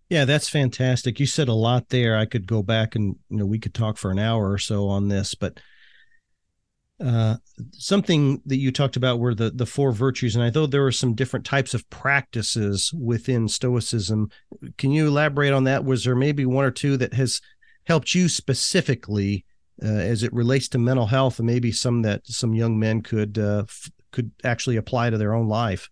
Yeah, 0.10 0.26
that's 0.26 0.50
fantastic. 0.50 1.20
You 1.20 1.26
said 1.26 1.48
a 1.48 1.54
lot 1.54 1.90
there. 1.90 2.18
I 2.18 2.26
could 2.26 2.46
go 2.46 2.62
back 2.62 2.96
and 2.96 3.16
you 3.30 3.38
know 3.38 3.46
we 3.46 3.60
could 3.60 3.74
talk 3.74 3.98
for 3.98 4.12
an 4.12 4.20
hour 4.20 4.52
or 4.52 4.60
so 4.60 4.88
on 4.88 5.08
this, 5.08 5.34
but 5.34 5.60
uh, 7.04 7.36
something 7.72 8.42
that 8.46 8.58
you 8.58 8.72
talked 8.72 8.96
about 8.96 9.20
were 9.20 9.34
the 9.34 9.50
the 9.50 9.66
four 9.66 9.92
virtues, 9.92 10.36
and 10.36 10.44
I 10.44 10.52
thought 10.52 10.72
there 10.72 10.84
were 10.84 10.92
some 10.92 11.16
different 11.16 11.46
types 11.46 11.74
of 11.74 11.90
practices 11.90 12.94
within 12.94 13.48
Stoicism. 13.48 14.30
Can 14.78 14.92
you 14.92 15.08
elaborate 15.08 15.52
on 15.52 15.64
that? 15.64 15.84
Was 15.84 16.04
there 16.04 16.16
maybe 16.16 16.46
one 16.46 16.66
or 16.66 16.72
two 16.72 16.96
that 16.98 17.14
has 17.16 17.42
helped 17.86 18.14
you 18.14 18.30
specifically 18.30 19.46
uh, 19.82 19.88
as 19.88 20.24
it 20.24 20.34
relates 20.34 20.68
to 20.70 20.78
mental 20.78 21.08
health 21.08 21.40
and 21.40 21.48
maybe 21.48 21.72
some 21.72 22.02
that 22.04 22.26
some 22.26 22.54
young 22.54 22.78
men 22.78 23.02
could 23.02 23.38
uh, 23.38 23.64
f- 23.68 23.92
could 24.12 24.32
actually 24.44 24.76
apply 24.76 25.10
to 25.10 25.18
their 25.18 25.34
own 25.34 25.48
life 25.48 25.90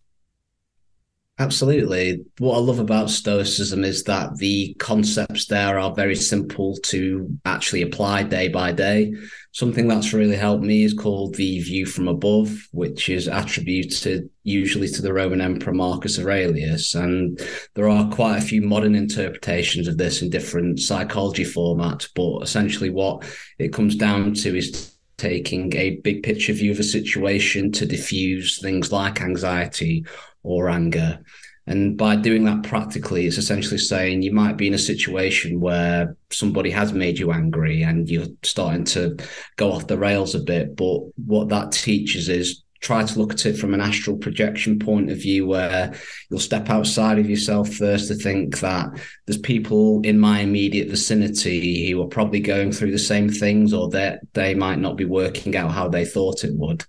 Absolutely. 1.42 2.24
What 2.38 2.56
I 2.56 2.60
love 2.60 2.78
about 2.78 3.10
Stoicism 3.10 3.84
is 3.84 4.04
that 4.04 4.36
the 4.38 4.76
concepts 4.76 5.48
there 5.48 5.80
are 5.80 5.92
very 5.92 6.16
simple 6.16 6.76
to 6.84 7.36
actually 7.46 7.82
apply 7.82 8.22
day 8.22 8.48
by 8.48 8.72
day. 8.72 9.16
Something 9.52 9.88
that's 9.88 10.14
really 10.14 10.36
helped 10.36 10.64
me 10.64 10.84
is 10.84 10.94
called 10.94 11.34
the 11.34 11.60
view 11.62 11.88
from 11.88 12.08
above, 12.08 12.56
which 12.74 13.10
is 13.10 13.28
attributed 13.28 14.30
usually 14.44 14.88
to 14.90 15.02
the 15.02 15.14
Roman 15.14 15.42
Emperor 15.42 15.74
Marcus 15.74 16.20
Aurelius. 16.20 16.94
And 16.94 17.42
there 17.74 17.90
are 17.90 18.08
quite 18.12 18.38
a 18.38 18.46
few 18.46 18.62
modern 18.62 18.94
interpretations 18.94 19.88
of 19.88 19.98
this 19.98 20.22
in 20.22 20.30
different 20.30 20.80
psychology 20.80 21.44
formats. 21.44 22.08
But 22.14 22.44
essentially, 22.44 22.92
what 22.92 23.26
it 23.58 23.74
comes 23.74 23.96
down 23.96 24.36
to 24.36 24.56
is 24.56 24.94
taking 25.22 25.76
a 25.76 25.98
big 25.98 26.24
picture 26.24 26.52
view 26.52 26.72
of 26.72 26.80
a 26.80 26.84
situation 26.84 27.72
to 27.72 27.86
diffuse 27.86 28.60
things 28.60 28.92
like 28.92 29.22
anxiety 29.22 30.04
or 30.42 30.68
anger. 30.68 31.20
And 31.68 31.96
by 31.96 32.16
doing 32.16 32.44
that 32.46 32.64
practically, 32.64 33.28
it's 33.28 33.38
essentially 33.38 33.78
saying 33.78 34.24
you 34.24 34.34
might 34.34 34.58
be 34.58 34.66
in 34.66 34.74
a 34.74 34.80
situation 34.80 35.60
where 35.60 36.18
somebody 36.32 36.72
has 36.72 36.92
made 36.92 37.20
you 37.20 37.32
angry 37.32 37.84
and 37.84 38.10
you're 38.10 38.26
starting 38.42 38.84
to 38.86 39.16
go 39.58 39.72
off 39.72 39.86
the 39.86 39.98
rails 39.98 40.34
a 40.34 40.40
bit. 40.40 40.76
But 40.76 41.02
what 41.28 41.50
that 41.50 41.72
teaches 41.72 42.28
is 42.28 42.64
try 42.82 43.04
to 43.04 43.20
look 43.20 43.32
at 43.34 43.46
it 43.46 43.58
from 43.58 43.74
an 43.74 43.82
astral 43.82 44.18
projection 44.18 44.80
point 44.80 45.12
of 45.12 45.18
view 45.18 45.48
where 45.48 45.94
you'll 46.30 46.40
step 46.40 46.70
outside 46.70 47.20
of 47.20 47.30
yourself 47.30 47.72
first 47.74 48.08
to 48.08 48.16
think 48.16 48.60
that 48.60 48.90
there's 49.26 49.38
people 49.38 50.02
in 50.02 50.20
my 50.20 50.40
immediate 50.40 50.90
vicinity 50.90 51.92
who 51.92 52.02
are 52.02 52.08
probably 52.08 52.40
going 52.40 52.72
through 52.72 52.92
the 52.92 53.00
same 53.00 53.30
things 53.30 53.72
or 53.72 53.90
that 53.90 54.22
they 54.34 54.56
might 54.56 54.80
not 54.80 54.98
be 54.98 55.06
working 55.06 55.56
out 55.56 55.72
how 55.72 55.88
they 55.88 56.06
thought 56.06 56.44
it 56.44 56.56
would 56.56 56.84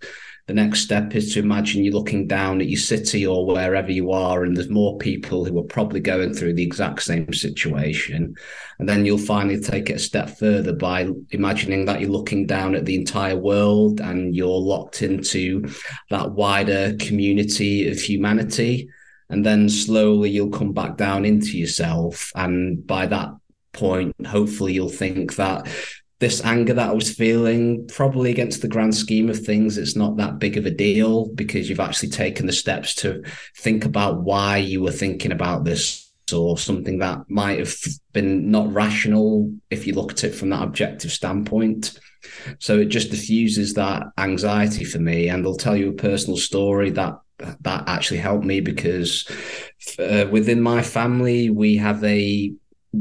the 0.53 0.63
next 0.63 0.81
step 0.81 1.15
is 1.15 1.33
to 1.33 1.39
imagine 1.39 1.83
you're 1.83 1.95
looking 1.95 2.27
down 2.27 2.61
at 2.61 2.69
your 2.69 2.79
city 2.79 3.27
or 3.27 3.47
wherever 3.47 3.91
you 3.91 4.13
are, 4.13 4.45
and 4.45 4.55
there's 4.55 4.69
more 4.69 4.99
people 4.99 5.47
who 5.47 5.59
are 5.59 5.65
probably 5.65 5.99
going 5.99 6.35
through 6.35 6.53
the 6.53 6.63
exact 6.63 7.01
same 7.01 7.33
situation. 7.33 8.37
And 8.79 8.87
then 8.87 9.07
you'll 9.07 9.17
finally 9.17 9.59
take 9.59 9.89
it 9.89 9.97
a 9.97 9.99
step 9.99 10.29
further 10.29 10.75
by 10.75 11.09
imagining 11.31 11.87
that 11.87 12.03
you're 12.03 12.11
looking 12.11 12.47
down 12.47 12.75
at 12.75 12.85
the 12.85 12.97
entire 12.97 13.35
world 13.35 14.03
and 14.03 14.37
you're 14.37 14.61
locked 14.61 15.01
into 15.01 15.67
that 16.11 16.33
wider 16.33 16.97
community 16.99 17.91
of 17.91 17.99
humanity. 17.99 18.91
And 19.31 19.47
then 19.47 19.71
slowly 19.71 20.29
you'll 20.29 20.51
come 20.51 20.75
back 20.75 20.99
down 20.99 21.25
into 21.25 21.57
yourself. 21.57 22.31
And 22.35 22.87
by 22.87 23.07
that 23.07 23.31
point, 23.73 24.15
hopefully 24.27 24.75
you'll 24.75 24.91
think 24.91 25.37
that 25.37 25.67
this 26.23 26.41
anger 26.45 26.73
that 26.73 26.91
I 26.91 26.93
was 26.93 27.13
feeling, 27.13 27.85
probably 27.89 28.31
against 28.31 28.63
the 28.63 28.69
grand 28.69 28.95
scheme 28.95 29.29
of 29.29 29.45
things, 29.45 29.77
it's 29.77 29.97
not 29.97 30.19
that 30.19 30.39
big 30.39 30.57
of 30.57 30.65
a 30.65 30.71
deal 30.71 31.27
because 31.35 31.69
you've 31.69 31.81
actually 31.81 32.11
taken 32.11 32.47
the 32.47 32.53
steps 32.53 32.95
to 32.97 33.25
think 33.57 33.85
about 33.85 34.23
why 34.23 34.59
you 34.59 34.81
were 34.81 34.93
thinking 34.93 35.33
about 35.33 35.65
this 35.65 36.13
or 36.33 36.57
something 36.57 37.01
that 37.01 37.29
might 37.29 37.59
have 37.59 37.75
been 38.13 38.53
not 38.53 38.73
rational 38.73 39.53
if 39.69 39.85
you 39.85 39.95
look 39.95 40.13
at 40.13 40.23
it 40.23 40.33
from 40.33 40.51
that 40.51 40.63
objective 40.63 41.11
standpoint. 41.11 41.99
So 42.61 42.79
it 42.79 42.85
just 42.85 43.11
diffuses 43.11 43.75
that 43.75 44.05
anxiety 44.17 44.85
for 44.85 45.01
me. 45.01 45.29
And 45.29 45.45
I'll 45.45 45.57
tell 45.57 45.77
you 45.77 45.89
a 45.89 45.95
personal 45.95 46.37
story 46.37 46.91
that 46.91 47.19
that 47.39 47.89
actually 47.89 48.19
helped 48.19 48.45
me 48.45 48.61
because 48.61 49.27
uh, 49.99 50.27
within 50.31 50.61
my 50.61 50.83
family 50.83 51.51
we 51.51 51.79
have 51.79 52.05
a 52.05 52.53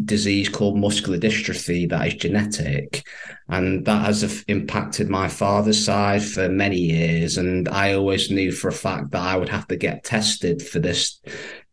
disease 0.06 0.48
called 0.48 0.78
muscular 0.78 1.18
dystrophy 1.18 1.90
that 1.90 2.08
is 2.08 2.14
genetic 2.14 3.06
and 3.50 3.86
that 3.86 4.06
has 4.06 4.44
impacted 4.48 5.10
my 5.10 5.28
father's 5.28 5.84
side 5.84 6.24
for 6.24 6.48
many 6.48 6.78
years 6.78 7.38
and 7.38 7.68
i 7.68 7.94
always 7.94 8.32
knew 8.32 8.54
for 8.54 8.70
a 8.70 8.74
fact 8.74 9.12
that 9.12 9.22
i 9.22 9.36
would 9.36 9.50
have 9.50 9.68
to 9.68 9.76
get 9.76 10.06
tested 10.06 10.62
for 10.62 10.80
this 10.80 11.20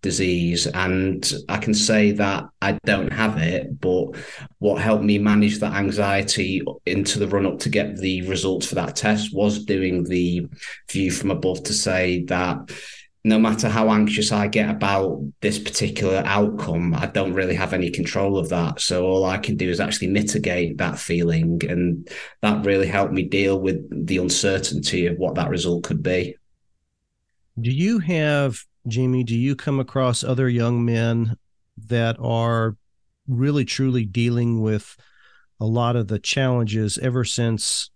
disease 0.02 0.66
and 0.66 1.32
i 1.48 1.58
can 1.58 1.72
say 1.72 2.10
that 2.10 2.44
i 2.60 2.72
don't 2.84 3.12
have 3.12 3.38
it 3.38 3.80
but 3.80 4.08
what 4.58 4.82
helped 4.82 5.04
me 5.04 5.18
manage 5.18 5.60
that 5.60 5.74
anxiety 5.74 6.60
into 6.86 7.20
the 7.20 7.28
run 7.28 7.46
up 7.46 7.60
to 7.60 7.68
get 7.68 7.96
the 7.98 8.22
results 8.22 8.66
for 8.66 8.74
that 8.74 8.96
test 8.96 9.32
was 9.32 9.64
doing 9.64 10.02
the 10.02 10.44
view 10.90 11.12
from 11.12 11.30
above 11.30 11.62
to 11.62 11.72
say 11.72 12.24
that 12.24 12.58
no 13.28 13.38
matter 13.38 13.68
how 13.68 13.90
anxious 13.90 14.32
I 14.32 14.48
get 14.48 14.70
about 14.70 15.20
this 15.40 15.58
particular 15.58 16.22
outcome, 16.24 16.94
I 16.94 17.06
don't 17.06 17.34
really 17.34 17.54
have 17.54 17.72
any 17.72 17.90
control 17.90 18.38
of 18.38 18.48
that. 18.48 18.80
So 18.80 19.04
all 19.04 19.24
I 19.24 19.38
can 19.38 19.56
do 19.56 19.68
is 19.68 19.80
actually 19.80 20.08
mitigate 20.08 20.78
that 20.78 20.98
feeling. 20.98 21.60
And 21.68 22.08
that 22.42 22.64
really 22.64 22.86
helped 22.86 23.12
me 23.12 23.24
deal 23.24 23.60
with 23.60 24.06
the 24.06 24.18
uncertainty 24.18 25.06
of 25.06 25.18
what 25.18 25.34
that 25.34 25.50
result 25.50 25.84
could 25.84 26.02
be. 26.02 26.36
Do 27.60 27.70
you 27.70 27.98
have, 27.98 28.60
Jamie, 28.86 29.24
do 29.24 29.36
you 29.36 29.56
come 29.56 29.80
across 29.80 30.24
other 30.24 30.48
young 30.48 30.84
men 30.84 31.36
that 31.86 32.16
are 32.20 32.76
really 33.26 33.64
truly 33.64 34.04
dealing 34.04 34.62
with 34.62 34.96
a 35.60 35.66
lot 35.66 35.96
of 35.96 36.08
the 36.08 36.18
challenges 36.18 36.98
ever 36.98 37.24
since 37.24 37.90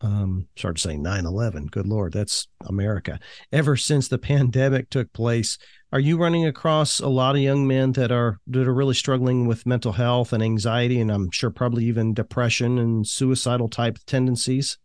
um, 0.00 0.46
started 0.56 0.80
saying 0.80 1.02
9 1.02 1.26
11. 1.26 1.66
Good 1.66 1.86
Lord, 1.86 2.12
that's 2.12 2.48
America. 2.66 3.18
Ever 3.52 3.76
since 3.76 4.08
the 4.08 4.18
pandemic 4.18 4.90
took 4.90 5.12
place, 5.12 5.58
are 5.92 6.00
you 6.00 6.16
running 6.16 6.46
across 6.46 7.00
a 7.00 7.08
lot 7.08 7.34
of 7.34 7.40
young 7.40 7.66
men 7.66 7.92
that 7.92 8.12
are 8.12 8.38
that 8.46 8.66
are 8.66 8.74
really 8.74 8.94
struggling 8.94 9.46
with 9.46 9.66
mental 9.66 9.92
health 9.92 10.32
and 10.32 10.42
anxiety, 10.42 11.00
and 11.00 11.10
I'm 11.10 11.30
sure 11.30 11.50
probably 11.50 11.84
even 11.84 12.14
depression 12.14 12.78
and 12.78 13.06
suicidal 13.06 13.68
type 13.68 13.98
tendencies? 14.06 14.78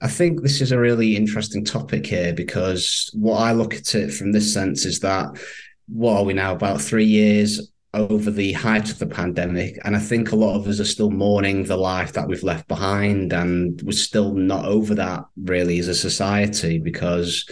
I 0.00 0.08
think 0.08 0.42
this 0.42 0.60
is 0.60 0.72
a 0.72 0.78
really 0.78 1.16
interesting 1.16 1.64
topic 1.64 2.06
here 2.06 2.34
because 2.34 3.10
what 3.14 3.38
I 3.38 3.52
look 3.52 3.74
at 3.74 3.94
it 3.94 4.12
from 4.12 4.32
this 4.32 4.52
sense 4.52 4.84
is 4.84 5.00
that 5.00 5.40
what 5.88 6.18
are 6.18 6.24
we 6.24 6.34
now 6.34 6.52
about 6.52 6.82
three 6.82 7.06
years 7.06 7.72
over 7.96 8.30
the 8.30 8.52
height 8.52 8.90
of 8.90 8.98
the 8.98 9.06
pandemic. 9.06 9.78
And 9.84 9.96
I 9.96 9.98
think 9.98 10.30
a 10.30 10.36
lot 10.36 10.54
of 10.54 10.66
us 10.68 10.78
are 10.80 10.84
still 10.84 11.10
mourning 11.10 11.64
the 11.64 11.76
life 11.76 12.12
that 12.12 12.28
we've 12.28 12.42
left 12.42 12.68
behind. 12.68 13.32
And 13.32 13.80
we're 13.82 13.92
still 13.92 14.34
not 14.34 14.66
over 14.66 14.94
that 14.94 15.24
really 15.36 15.78
as 15.78 15.88
a 15.88 15.94
society 15.94 16.78
because 16.78 17.48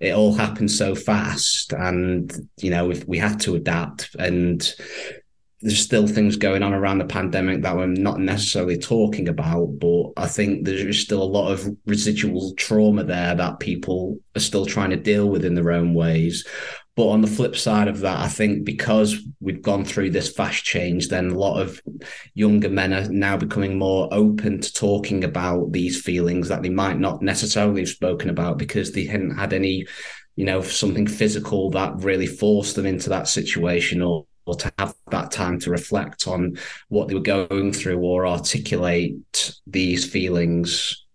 it 0.00 0.14
all 0.14 0.32
happened 0.32 0.70
so 0.70 0.94
fast. 0.94 1.72
And, 1.72 2.32
you 2.58 2.70
know, 2.70 2.90
we, 3.06 3.18
had 3.18 3.40
to 3.40 3.56
adapt. 3.56 4.14
And 4.18 4.62
there's 5.60 5.80
still 5.80 6.06
things 6.06 6.36
going 6.36 6.62
on 6.62 6.72
around 6.72 6.98
the 6.98 7.04
pandemic 7.04 7.62
that 7.62 7.76
we're 7.76 7.86
not 7.86 8.20
necessarily 8.20 8.78
talking 8.78 9.28
about, 9.28 9.66
but 9.80 10.12
I 10.16 10.28
think 10.28 10.64
there's 10.64 11.00
still 11.00 11.22
a 11.22 11.24
lot 11.24 11.50
of 11.50 11.68
residual 11.84 12.54
trauma 12.54 13.02
there 13.02 13.34
that 13.34 13.58
people 13.58 14.18
are 14.36 14.40
still 14.40 14.66
trying 14.66 14.90
to 14.90 14.96
deal 14.96 15.28
with 15.28 15.44
in 15.44 15.54
their 15.54 15.72
own 15.72 15.94
ways. 15.94 16.46
But 16.98 17.10
on 17.10 17.20
the 17.20 17.28
flip 17.28 17.54
side 17.54 17.86
of 17.86 18.00
that, 18.00 18.18
I 18.18 18.26
think 18.26 18.64
because 18.64 19.20
we've 19.38 19.62
gone 19.62 19.84
through 19.84 20.10
this 20.10 20.32
fast 20.32 20.64
change, 20.64 21.06
then 21.06 21.30
a 21.30 21.38
lot 21.38 21.60
of 21.60 21.80
younger 22.34 22.68
men 22.68 22.92
are 22.92 23.08
now 23.08 23.36
becoming 23.36 23.78
more 23.78 24.08
open 24.10 24.60
to 24.60 24.72
talking 24.72 25.22
about 25.22 25.70
these 25.70 26.02
feelings 26.02 26.48
that 26.48 26.64
they 26.64 26.70
might 26.70 26.98
not 26.98 27.22
necessarily 27.22 27.82
have 27.82 27.88
spoken 27.88 28.30
about 28.30 28.58
because 28.58 28.90
they 28.90 29.04
hadn't 29.04 29.38
had 29.38 29.52
any, 29.52 29.86
you 30.34 30.44
know, 30.44 30.60
something 30.60 31.06
physical 31.06 31.70
that 31.70 31.94
really 31.98 32.26
forced 32.26 32.74
them 32.74 32.84
into 32.84 33.08
that 33.10 33.28
situation 33.28 34.02
or 34.02 34.26
or 34.46 34.56
to 34.56 34.72
have 34.80 34.92
that 35.12 35.30
time 35.30 35.60
to 35.60 35.70
reflect 35.70 36.26
on 36.26 36.58
what 36.88 37.06
they 37.06 37.14
were 37.14 37.20
going 37.20 37.72
through 37.72 37.98
or 37.98 38.26
articulate 38.26 39.54
these 39.68 40.04
feelings. 40.04 41.06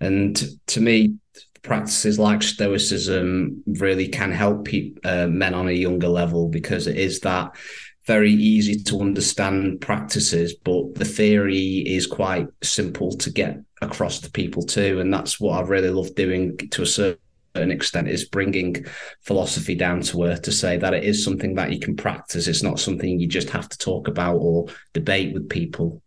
And 0.00 0.40
to 0.68 0.80
me, 0.80 1.16
practices 1.66 2.18
like 2.18 2.42
stoicism 2.42 3.62
really 3.66 4.08
can 4.08 4.30
help 4.30 4.64
pe- 4.64 4.92
uh, 5.04 5.26
men 5.26 5.52
on 5.52 5.68
a 5.68 5.72
younger 5.72 6.08
level 6.08 6.48
because 6.48 6.86
it 6.86 6.96
is 6.96 7.20
that 7.20 7.54
very 8.06 8.32
easy 8.32 8.80
to 8.84 9.00
understand 9.00 9.80
practices 9.80 10.54
but 10.64 10.94
the 10.94 11.04
theory 11.04 11.82
is 11.86 12.06
quite 12.06 12.46
simple 12.62 13.10
to 13.16 13.30
get 13.30 13.58
across 13.82 14.20
to 14.20 14.30
people 14.30 14.62
too. 14.62 15.00
And 15.00 15.12
that's 15.12 15.40
what 15.40 15.58
i 15.58 15.66
really 15.66 15.90
love 15.90 16.14
doing 16.14 16.56
to 16.56 16.82
a 16.82 16.86
certain 16.86 17.18
extent 17.56 18.08
is 18.08 18.28
bringing 18.28 18.84
philosophy 19.22 19.74
down 19.74 20.02
to 20.02 20.24
earth 20.24 20.42
to 20.42 20.52
say 20.52 20.76
that 20.76 20.94
it 20.94 21.02
is 21.02 21.24
something 21.24 21.56
that 21.56 21.72
you 21.72 21.80
can 21.80 21.96
practice. 21.96 22.46
It's 22.46 22.62
not 22.62 22.78
something 22.78 23.18
you 23.18 23.26
just 23.26 23.50
have 23.50 23.68
to 23.68 23.78
talk 23.78 24.06
about 24.06 24.36
or 24.36 24.66
debate 24.92 25.34
with 25.34 25.48
people 25.48 26.00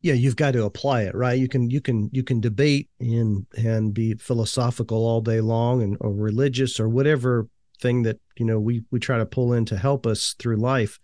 yeah 0.00 0.14
you've 0.14 0.36
got 0.36 0.52
to 0.52 0.64
apply 0.64 1.02
it 1.02 1.14
right? 1.14 1.38
You 1.38 1.48
can 1.48 1.70
you 1.70 1.80
can 1.80 2.10
you 2.12 2.22
can 2.22 2.40
debate 2.40 2.88
and 3.00 3.46
and 3.56 3.92
be 3.92 4.14
philosophical 4.14 4.98
all 4.98 5.20
day 5.20 5.40
long 5.40 5.82
and 5.82 5.96
or 6.00 6.12
religious 6.12 6.78
or 6.78 6.88
whatever 6.88 7.48
thing 7.80 8.02
that 8.02 8.18
you 8.36 8.44
know 8.44 8.58
we 8.58 8.84
we 8.90 8.98
try 8.98 9.18
to 9.18 9.26
pull 9.26 9.52
in 9.52 9.64
to 9.66 9.76
help 9.76 10.06
us 10.06 10.34
through 10.38 10.56
life. 10.56 10.98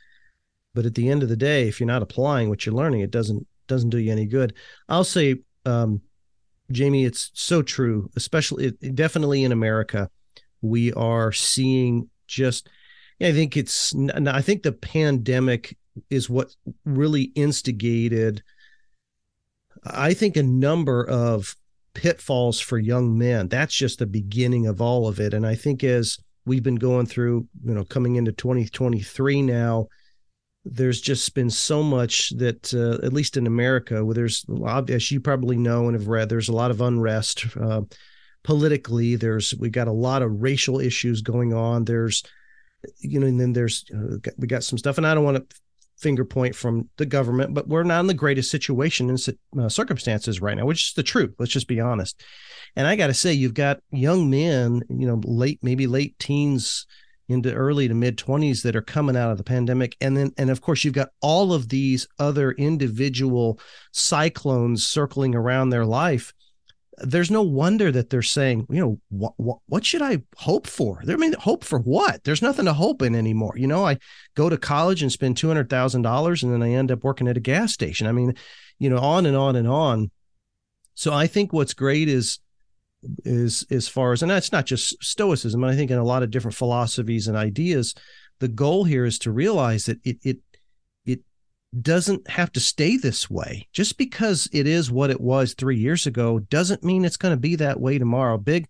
But 0.75 0.87
at 0.87 0.95
the 0.95 1.09
end 1.09 1.23
of 1.23 1.29
the 1.29 1.37
day 1.37 1.69
if 1.69 1.81
you're 1.81 1.87
not 1.87 2.03
applying 2.03 2.49
what 2.49 2.67
you're 2.67 2.75
learning 2.75 3.01
it 3.01 3.11
doesn't 3.11 3.47
doesn't 3.67 3.91
do 3.91 3.99
you 3.99 4.13
any 4.13 4.27
good. 4.27 4.55
I'll 4.89 5.05
say 5.05 5.37
um, 5.65 6.03
jamie 6.71 7.05
it's 7.05 7.31
so 7.35 7.63
true 7.63 8.11
especially 8.17 8.71
definitely 8.95 9.45
in 9.45 9.53
america 9.53 10.09
we 10.63 10.93
are 10.95 11.31
seeing 11.31 12.09
just 12.27 12.69
i 13.21 13.33
think 13.33 13.57
it's 13.57 13.95
i 14.27 14.41
think 14.41 14.63
the 14.63 14.73
pandemic 14.73 15.77
is 16.11 16.31
what 16.31 16.55
really 16.85 17.25
instigated 17.35 18.43
I 19.85 20.15
think 20.15 20.37
a 20.37 20.43
number 20.43 21.07
of 21.07 21.55
pitfalls 21.95 22.61
for 22.61 22.79
young 22.79 23.17
men. 23.17 23.49
That's 23.49 23.75
just 23.75 23.99
the 23.99 24.07
beginning 24.07 24.67
of 24.67 24.81
all 24.81 25.09
of 25.09 25.21
it. 25.21 25.33
And 25.33 25.47
I 25.47 25.55
think 25.55 25.85
as 25.85 26.19
we've 26.45 26.63
been 26.63 26.75
going 26.77 27.07
through, 27.07 27.47
you 27.65 27.75
know, 27.75 27.85
coming 27.85 28.17
into 28.17 28.33
2023 28.33 29.43
now, 29.43 29.89
there's 30.65 31.01
just 31.01 31.35
been 31.35 31.51
so 31.51 31.83
much 31.83 32.31
that, 32.31 32.73
uh, 32.73 33.05
at 33.05 33.13
least 33.13 33.37
in 33.37 33.47
America, 33.47 34.05
where 34.05 34.15
there's, 34.15 34.45
as 34.89 35.11
you 35.11 35.21
probably 35.21 35.57
know 35.57 35.87
and 35.87 35.95
have 35.95 36.09
read, 36.09 36.29
there's 36.29 36.49
a 36.49 36.55
lot 36.55 36.71
of 36.71 36.81
unrest 36.81 37.47
uh, 37.61 37.83
politically. 38.43 39.17
There's, 39.17 39.55
we 39.55 39.69
got 39.69 39.89
a 39.89 39.93
lot 39.93 40.23
of 40.23 40.43
racial 40.43 40.81
issues 40.81 41.21
going 41.21 41.53
on. 41.53 41.85
There's, 41.85 42.23
you 42.99 43.21
know, 43.21 43.27
and 43.27 43.39
then 43.39 43.53
there's, 43.53 43.85
uh, 43.95 44.17
we 44.39 44.47
got 44.47 44.65
some 44.65 44.79
stuff, 44.79 44.97
and 44.97 45.07
I 45.07 45.15
don't 45.15 45.25
want 45.25 45.49
to 45.51 45.57
finger 46.05 46.25
point 46.27 46.55
from 46.55 46.91
the 46.99 47.07
government, 47.07 47.55
but 47.55 47.67
we're 47.67 47.83
not 47.83 48.01
in 48.01 48.07
the 48.07 48.13
greatest 48.13 48.51
situation 48.51 49.09
and 49.09 49.19
uh, 49.59 49.71
circumstances 49.71 50.39
right 50.39 50.55
now, 50.55 50.67
which 50.67 50.89
is 50.89 50.93
the 50.93 51.03
truth. 51.03 51.35
Let's 51.39 51.51
just 51.51 51.67
be 51.67 51.81
honest. 51.81 52.23
And 52.77 52.87
I 52.87 52.95
got 52.95 53.07
to 53.07 53.15
say, 53.15 53.33
you've 53.33 53.55
got 53.55 53.81
young 53.91 54.29
men, 54.29 54.83
you 54.91 55.07
know, 55.07 55.23
late, 55.25 55.61
maybe 55.63 55.87
late 55.87 56.19
teens 56.19 56.87
into 57.31 57.55
early 57.55 57.89
to 57.89 57.95
mid 57.95 58.19
20s 58.19 58.63
that 58.65 58.77
are 58.77 58.83
coming 58.83 59.17
out 59.17 59.31
of 59.31 59.39
the 59.39 59.45
pandemic. 59.45 59.97
And 59.99 60.15
then, 60.15 60.33
and 60.37 60.51
of 60.51 60.61
course, 60.61 60.85
you've 60.85 60.93
got 60.93 61.09
all 61.23 61.55
of 61.55 61.71
these 61.71 62.07
other 62.19 62.53
individual 62.53 63.59
cyclones 63.93 64.87
circling 64.87 65.35
around 65.35 65.71
their 65.71 65.87
life 65.87 66.35
there's 66.99 67.31
no 67.31 67.43
wonder 67.43 67.91
that 67.91 68.11
they're 68.11 68.23
saying, 68.23 68.67
you 68.71 68.81
know, 68.81 69.01
what 69.09 69.35
what, 69.37 69.59
what 69.67 69.85
should 69.85 70.03
I 70.03 70.23
hope 70.37 70.67
for? 70.67 71.03
I 71.09 71.17
mean, 71.17 71.35
hope 71.35 71.65
for 71.65 71.79
what? 71.79 72.25
There's 72.25 72.43
nothing 72.43 72.67
to 72.67 72.73
hope 72.73 73.03
in 73.03 73.15
anymore. 73.15 73.55
You 73.57 73.67
know, 73.67 73.85
I 73.85 73.99
go 74.35 74.49
to 74.49 74.57
college 74.57 75.03
and 75.03 75.11
spend 75.11 75.37
two 75.37 75.49
hundred 75.49 75.69
thousand 75.69 76.03
dollars, 76.03 76.43
and 76.43 76.53
then 76.53 76.63
I 76.63 76.71
end 76.71 76.93
up 76.93 77.03
working 77.03 77.29
at 77.29 77.37
a 77.37 77.41
gas 77.41 77.73
station. 77.73 78.07
I 78.07 78.13
mean, 78.13 78.35
you 78.79 78.91
know, 78.91 78.99
on 78.99 79.27
and 79.27 79.37
on 79.37 79.57
and 79.57 79.69
on. 79.69 80.11
So 80.95 81.13
I 81.13 81.27
think 81.27 81.53
what's 81.53 81.75
great 81.75 82.09
is 82.09 82.39
is 83.25 83.67
as 83.71 83.89
far 83.89 84.13
as 84.13 84.23
and 84.23 84.31
that's 84.31 84.53
not 84.53 84.65
just 84.65 85.03
stoicism 85.05 85.61
but 85.61 85.69
i 85.69 85.77
think 85.77 85.91
in 85.91 85.99
a 85.99 86.05
lot 86.05 86.23
of 86.23 86.31
different 86.31 86.55
philosophies 86.55 87.29
and 87.29 87.37
ideas 87.37 87.95
the 88.41 88.49
goal 88.49 88.85
here 88.85 89.05
is 89.05 89.19
to 89.19 89.31
realize 89.31 89.85
that 89.85 89.99
it 90.05 90.17
it 90.23 90.39
it 90.54 90.54
doesn't 91.83 92.29
have 92.29 92.53
to 92.53 92.61
stay 92.61 92.97
this 92.97 93.31
way. 93.31 93.69
Just 93.73 93.99
because 93.99 94.49
it 94.53 94.67
is 94.67 94.91
what 94.91 95.11
it 95.11 95.21
was 95.21 95.55
3 95.55 95.77
years 95.77 96.07
ago 96.07 96.39
doesn't 96.39 96.85
mean 96.85 97.05
it's 97.05 97.17
going 97.17 97.35
to 97.35 97.41
be 97.41 97.57
that 97.57 97.81
way 97.81 97.99
tomorrow. 97.99 98.39
Big 98.39 98.69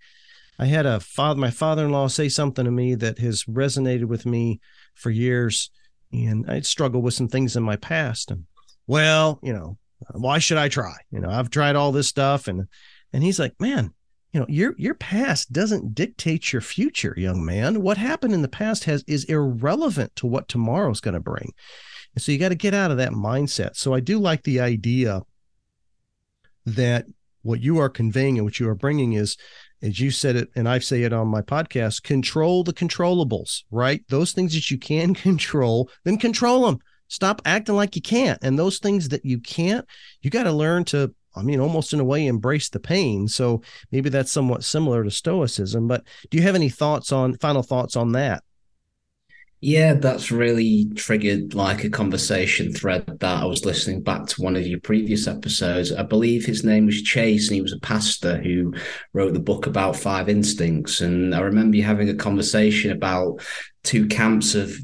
i 0.58 0.66
had 0.66 0.86
a 0.86 1.00
father 1.00 1.40
my 1.40 1.50
father-in-law 1.50 2.06
say 2.06 2.28
something 2.28 2.64
to 2.64 2.70
me 2.70 2.94
that 2.94 3.18
has 3.18 3.44
resonated 3.44 4.04
with 4.04 4.24
me 4.24 4.60
for 4.94 5.10
years 5.10 5.70
and 6.12 6.48
i'd 6.50 6.64
struggled 6.64 7.02
with 7.02 7.14
some 7.14 7.28
things 7.28 7.56
in 7.56 7.62
my 7.62 7.76
past 7.76 8.30
and 8.30 8.44
well 8.86 9.40
you 9.42 9.52
know 9.52 9.76
why 10.12 10.38
should 10.38 10.58
i 10.58 10.68
try? 10.68 10.94
You 11.10 11.20
know 11.20 11.30
i've 11.30 11.50
tried 11.50 11.76
all 11.76 11.92
this 11.92 12.08
stuff 12.08 12.46
and 12.46 12.68
and 13.12 13.22
he's 13.22 13.38
like 13.38 13.60
man 13.60 13.92
you 14.32 14.40
know 14.40 14.46
your 14.48 14.74
your 14.76 14.94
past 14.94 15.52
doesn't 15.52 15.94
dictate 15.94 16.52
your 16.52 16.60
future 16.60 17.14
young 17.16 17.44
man. 17.44 17.82
What 17.82 17.98
happened 17.98 18.34
in 18.34 18.42
the 18.42 18.48
past 18.48 18.84
has 18.84 19.04
is 19.06 19.24
irrelevant 19.24 20.16
to 20.16 20.26
what 20.26 20.48
tomorrow's 20.48 21.00
going 21.00 21.14
to 21.14 21.20
bring 21.20 21.52
and 22.14 22.22
so 22.22 22.32
you 22.32 22.38
got 22.38 22.50
to 22.50 22.54
get 22.54 22.74
out 22.74 22.90
of 22.90 22.96
that 22.96 23.12
mindset 23.12 23.76
so 23.76 23.94
i 23.94 24.00
do 24.00 24.18
like 24.18 24.42
the 24.42 24.60
idea 24.60 25.22
that 26.66 27.06
what 27.42 27.60
you 27.60 27.78
are 27.78 27.88
conveying 27.88 28.36
and 28.36 28.44
what 28.44 28.58
you 28.58 28.68
are 28.68 28.74
bringing 28.74 29.14
is 29.14 29.36
as 29.82 30.00
you 30.00 30.10
said 30.10 30.36
it 30.36 30.48
and 30.54 30.68
i 30.68 30.78
say 30.78 31.02
it 31.02 31.12
on 31.12 31.28
my 31.28 31.42
podcast 31.42 32.02
control 32.02 32.64
the 32.64 32.72
controllables 32.72 33.62
right 33.70 34.02
those 34.08 34.32
things 34.32 34.54
that 34.54 34.70
you 34.70 34.78
can 34.78 35.14
control 35.26 35.90
then 36.04 36.18
control 36.18 36.66
them 36.66 36.78
stop 37.08 37.42
acting 37.44 37.74
like 37.74 37.94
you 37.94 38.02
can't 38.02 38.38
and 38.42 38.58
those 38.58 38.78
things 38.78 39.08
that 39.08 39.24
you 39.24 39.38
can't 39.38 39.86
you 40.22 40.30
got 40.30 40.44
to 40.44 40.52
learn 40.52 40.84
to 40.84 41.14
I 41.36 41.42
mean, 41.42 41.60
almost 41.60 41.92
in 41.92 42.00
a 42.00 42.04
way, 42.04 42.26
embrace 42.26 42.68
the 42.68 42.80
pain. 42.80 43.26
So 43.26 43.62
maybe 43.90 44.08
that's 44.08 44.30
somewhat 44.30 44.64
similar 44.64 45.02
to 45.02 45.10
Stoicism. 45.10 45.88
But 45.88 46.04
do 46.30 46.38
you 46.38 46.44
have 46.44 46.54
any 46.54 46.68
thoughts 46.68 47.12
on 47.12 47.36
final 47.38 47.62
thoughts 47.62 47.96
on 47.96 48.12
that? 48.12 48.44
Yeah, 49.66 49.94
that's 49.94 50.30
really 50.30 50.90
triggered 50.94 51.54
like 51.54 51.84
a 51.84 51.88
conversation 51.88 52.70
thread 52.70 53.06
that 53.06 53.42
I 53.42 53.46
was 53.46 53.64
listening 53.64 54.02
back 54.02 54.26
to 54.26 54.42
one 54.42 54.56
of 54.56 54.66
your 54.66 54.78
previous 54.78 55.26
episodes. 55.26 55.90
I 55.90 56.02
believe 56.02 56.44
his 56.44 56.64
name 56.64 56.84
was 56.84 57.00
Chase, 57.00 57.48
and 57.48 57.54
he 57.54 57.62
was 57.62 57.72
a 57.72 57.80
pastor 57.80 58.36
who 58.36 58.74
wrote 59.14 59.32
the 59.32 59.40
book 59.40 59.66
about 59.66 59.96
five 59.96 60.28
instincts. 60.28 61.00
And 61.00 61.34
I 61.34 61.40
remember 61.40 61.78
you 61.78 61.82
having 61.82 62.10
a 62.10 62.14
conversation 62.14 62.92
about 62.92 63.40
two 63.84 64.06
camps 64.06 64.54
of 64.54 64.76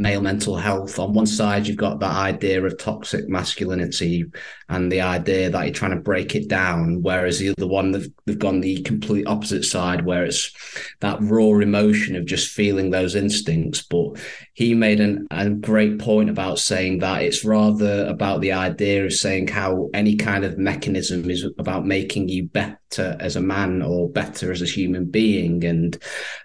male 0.00 0.22
mental 0.22 0.56
health. 0.56 0.98
On 0.98 1.12
one 1.12 1.26
side, 1.26 1.66
you've 1.66 1.76
got 1.76 2.00
that 2.00 2.14
idea 2.14 2.64
of 2.64 2.78
toxic 2.78 3.28
masculinity 3.28 4.24
and 4.70 4.90
the 4.90 5.02
idea 5.02 5.50
that 5.50 5.64
you're 5.64 5.74
trying 5.74 5.90
to 5.90 6.00
break 6.00 6.34
it 6.34 6.48
down, 6.48 7.02
whereas 7.02 7.38
the 7.38 7.50
other 7.50 7.66
one, 7.66 7.90
they've, 7.90 8.08
they've 8.24 8.38
gone 8.38 8.60
the 8.60 8.80
complete 8.82 9.26
opposite 9.26 9.64
side, 9.64 10.06
where 10.06 10.24
it's 10.24 10.52
that 11.00 11.18
raw 11.20 11.58
emotion 11.58 12.16
of 12.16 12.24
just 12.24 12.50
feeling 12.50 12.90
those 12.90 13.14
instincts. 13.14 13.82
But 13.82 14.18
he 14.54 14.74
made 14.74 15.00
an, 15.00 15.26
a 15.30 15.50
great 15.50 15.98
point 15.98 16.30
about 16.30 16.58
saying 16.58 17.00
that 17.00 17.22
it's 17.22 17.44
rather 17.44 18.06
about 18.06 18.40
the 18.40 18.52
idea 18.52 19.04
of 19.04 19.12
saying 19.12 19.48
how 19.48 19.90
any 19.92 20.16
kind 20.16 20.44
of 20.44 20.56
mechanism 20.56 21.28
is 21.28 21.46
about 21.58 21.84
making 21.84 22.28
you 22.28 22.44
better 22.44 23.16
as 23.20 23.36
a 23.36 23.40
man 23.40 23.82
or 23.82 24.08
better 24.08 24.50
as 24.50 24.62
a 24.62 24.66
human 24.66 25.04
being. 25.04 25.64
And 25.64 26.00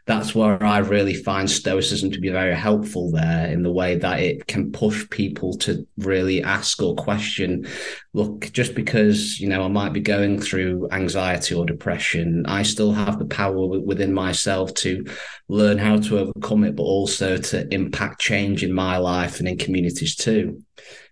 that's 0.07 0.35
where 0.35 0.61
I 0.61 0.79
really 0.79 1.13
find 1.13 1.49
Stoicism 1.49 2.11
to 2.11 2.19
be 2.19 2.29
very 2.29 2.55
helpful 2.55 3.11
there 3.11 3.44
Uh, 3.45 3.51
in 3.51 3.63
the 3.63 3.71
way 3.71 3.95
that 3.95 4.19
it 4.19 4.47
can 4.47 4.71
push 4.71 5.09
people 5.09 5.57
to 5.57 5.87
really 5.97 6.43
ask 6.43 6.81
or 6.81 6.95
question 6.95 7.67
look, 8.13 8.49
just 8.53 8.75
because, 8.75 9.39
you 9.39 9.49
know, 9.49 9.63
I 9.63 9.67
might 9.67 9.91
be 9.91 9.99
going 9.99 10.39
through 10.39 10.87
anxiety 10.91 11.53
or 11.53 11.65
depression, 11.65 12.45
I 12.47 12.63
still 12.63 12.93
have 12.93 13.19
the 13.19 13.25
power 13.25 13.67
within 13.67 14.13
myself 14.13 14.73
to 14.75 15.05
learn 15.49 15.77
how 15.77 15.97
to 15.97 16.19
overcome 16.19 16.63
it, 16.63 16.75
but 16.77 16.83
also 16.83 17.37
to 17.37 17.73
impact 17.73 18.21
change 18.21 18.63
in 18.63 18.71
my 18.71 18.97
life 18.97 19.39
and 19.39 19.49
in 19.49 19.57
communities 19.57 20.15
too. 20.15 20.63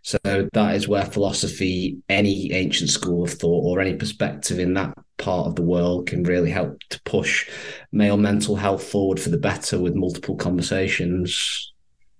So 0.01 0.17
that 0.23 0.75
is 0.75 0.87
where 0.87 1.05
philosophy, 1.05 1.97
any 2.07 2.51
ancient 2.53 2.89
school 2.89 3.23
of 3.23 3.33
thought 3.33 3.63
or 3.65 3.81
any 3.81 3.95
perspective 3.95 4.59
in 4.59 4.73
that 4.75 4.93
part 5.17 5.47
of 5.47 5.55
the 5.55 5.61
world 5.61 6.07
can 6.07 6.23
really 6.23 6.51
help 6.51 6.79
to 6.89 7.01
push 7.03 7.49
male 7.91 8.17
mental 8.17 8.55
health 8.55 8.83
forward 8.83 9.19
for 9.19 9.29
the 9.29 9.37
better 9.37 9.79
with 9.79 9.95
multiple 9.95 10.35
conversations. 10.35 11.72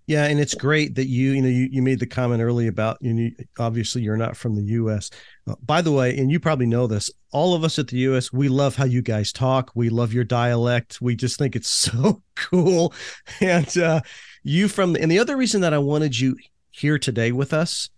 Yeah, 0.06 0.26
and 0.26 0.40
it's 0.40 0.54
great 0.54 0.96
that 0.96 1.08
you 1.08 1.32
you 1.32 1.42
know 1.42 1.48
you, 1.48 1.70
you 1.72 1.82
made 1.82 2.00
the 2.00 2.06
comment 2.06 2.42
early 2.42 2.68
about 2.68 2.98
you 3.00 3.14
know, 3.14 3.30
obviously 3.58 4.02
you're 4.02 4.18
not 4.18 4.36
from 4.36 4.56
the 4.56 4.64
U.S. 4.74 5.10
Uh, 5.48 5.56
by 5.62 5.82
the 5.82 5.92
way, 5.92 6.18
and 6.18 6.30
you 6.30 6.40
probably 6.40 6.66
know 6.66 6.88
this, 6.88 7.10
all 7.32 7.54
of 7.54 7.64
us 7.64 7.80
at 7.80 7.88
the 7.88 7.98
U.S. 8.00 8.34
we 8.34 8.50
love 8.50 8.76
how 8.76 8.86
you 8.86 9.02
guys 9.02 9.32
talk. 9.32 9.72
We 9.76 9.90
love 9.90 10.14
your 10.14 10.26
dialect. 10.26 11.00
We 11.02 11.16
just 11.16 11.40
think 11.40 11.56
it's 11.56 11.70
so 11.92 12.22
cool. 12.36 12.94
And 13.40 13.78
uh, 13.78 14.02
you 14.44 14.68
from 14.68 14.96
and 14.96 15.12
the 15.12 15.20
other 15.20 15.38
reason 15.38 15.62
that 15.62 15.74
I 15.74 15.80
wanted 15.80 16.20
you 16.20 16.36
here 16.72 17.00
today 17.00 17.32
with 17.32 17.54
us 17.54 17.90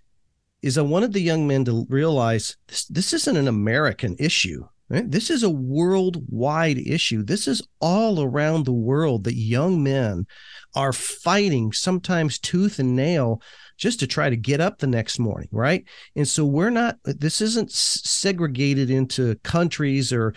is 0.61 0.77
I 0.77 0.81
wanted 0.81 1.13
the 1.13 1.21
young 1.21 1.47
men 1.47 1.65
to 1.65 1.85
realize 1.89 2.57
this 2.67 2.85
this 2.85 3.13
isn't 3.13 3.37
an 3.37 3.47
American 3.47 4.15
issue. 4.19 4.67
Right? 4.87 5.09
This 5.09 5.31
is 5.31 5.41
a 5.41 5.49
worldwide 5.49 6.77
issue. 6.77 7.23
This 7.23 7.47
is 7.47 7.63
all 7.79 8.21
around 8.21 8.65
the 8.65 8.71
world 8.71 9.23
that 9.23 9.33
young 9.33 9.81
men 9.81 10.27
are 10.75 10.93
fighting, 10.93 11.71
sometimes 11.71 12.37
tooth 12.37 12.77
and 12.77 12.95
nail, 12.95 13.41
just 13.77 13.99
to 14.01 14.07
try 14.07 14.29
to 14.29 14.37
get 14.37 14.61
up 14.61 14.77
the 14.77 14.87
next 14.87 15.17
morning, 15.17 15.49
right? 15.51 15.83
And 16.15 16.27
so 16.27 16.45
we're 16.45 16.69
not, 16.69 16.97
this 17.03 17.41
isn't 17.41 17.71
segregated 17.71 18.89
into 18.89 19.35
countries 19.43 20.13
or, 20.13 20.35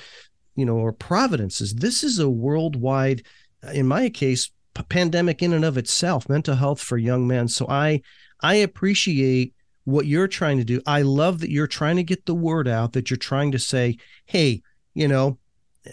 you 0.57 0.65
know, 0.65 0.77
or 0.77 0.93
providences. 0.93 1.75
This 1.75 2.03
is 2.03 2.19
a 2.19 2.31
worldwide, 2.31 3.25
in 3.75 3.87
my 3.87 4.09
case, 4.09 4.51
pandemic 4.89 5.43
in 5.43 5.53
and 5.53 5.65
of 5.65 5.77
itself, 5.77 6.29
mental 6.29 6.55
health 6.55 6.81
for 6.81 6.97
young 6.97 7.27
men. 7.27 7.49
So 7.49 7.67
I, 7.69 8.01
I 8.41 8.55
appreciate 8.55 9.55
what 9.89 10.05
you're 10.05 10.29
trying 10.29 10.59
to 10.59 10.65
do. 10.65 10.83
I 10.87 11.01
love 11.01 11.41
that 11.41 11.51
you're 11.51 11.67
trying 11.67 11.97
to 11.97 12.03
get 12.03 12.27
the 12.27 12.35
word 12.35 12.69
out, 12.69 12.93
that 12.93 13.09
you're 13.09 13.17
trying 13.17 13.53
to 13.53 13.59
say, 13.59 13.97
hey, 14.27 14.61
you 14.93 15.09
know, 15.09 15.39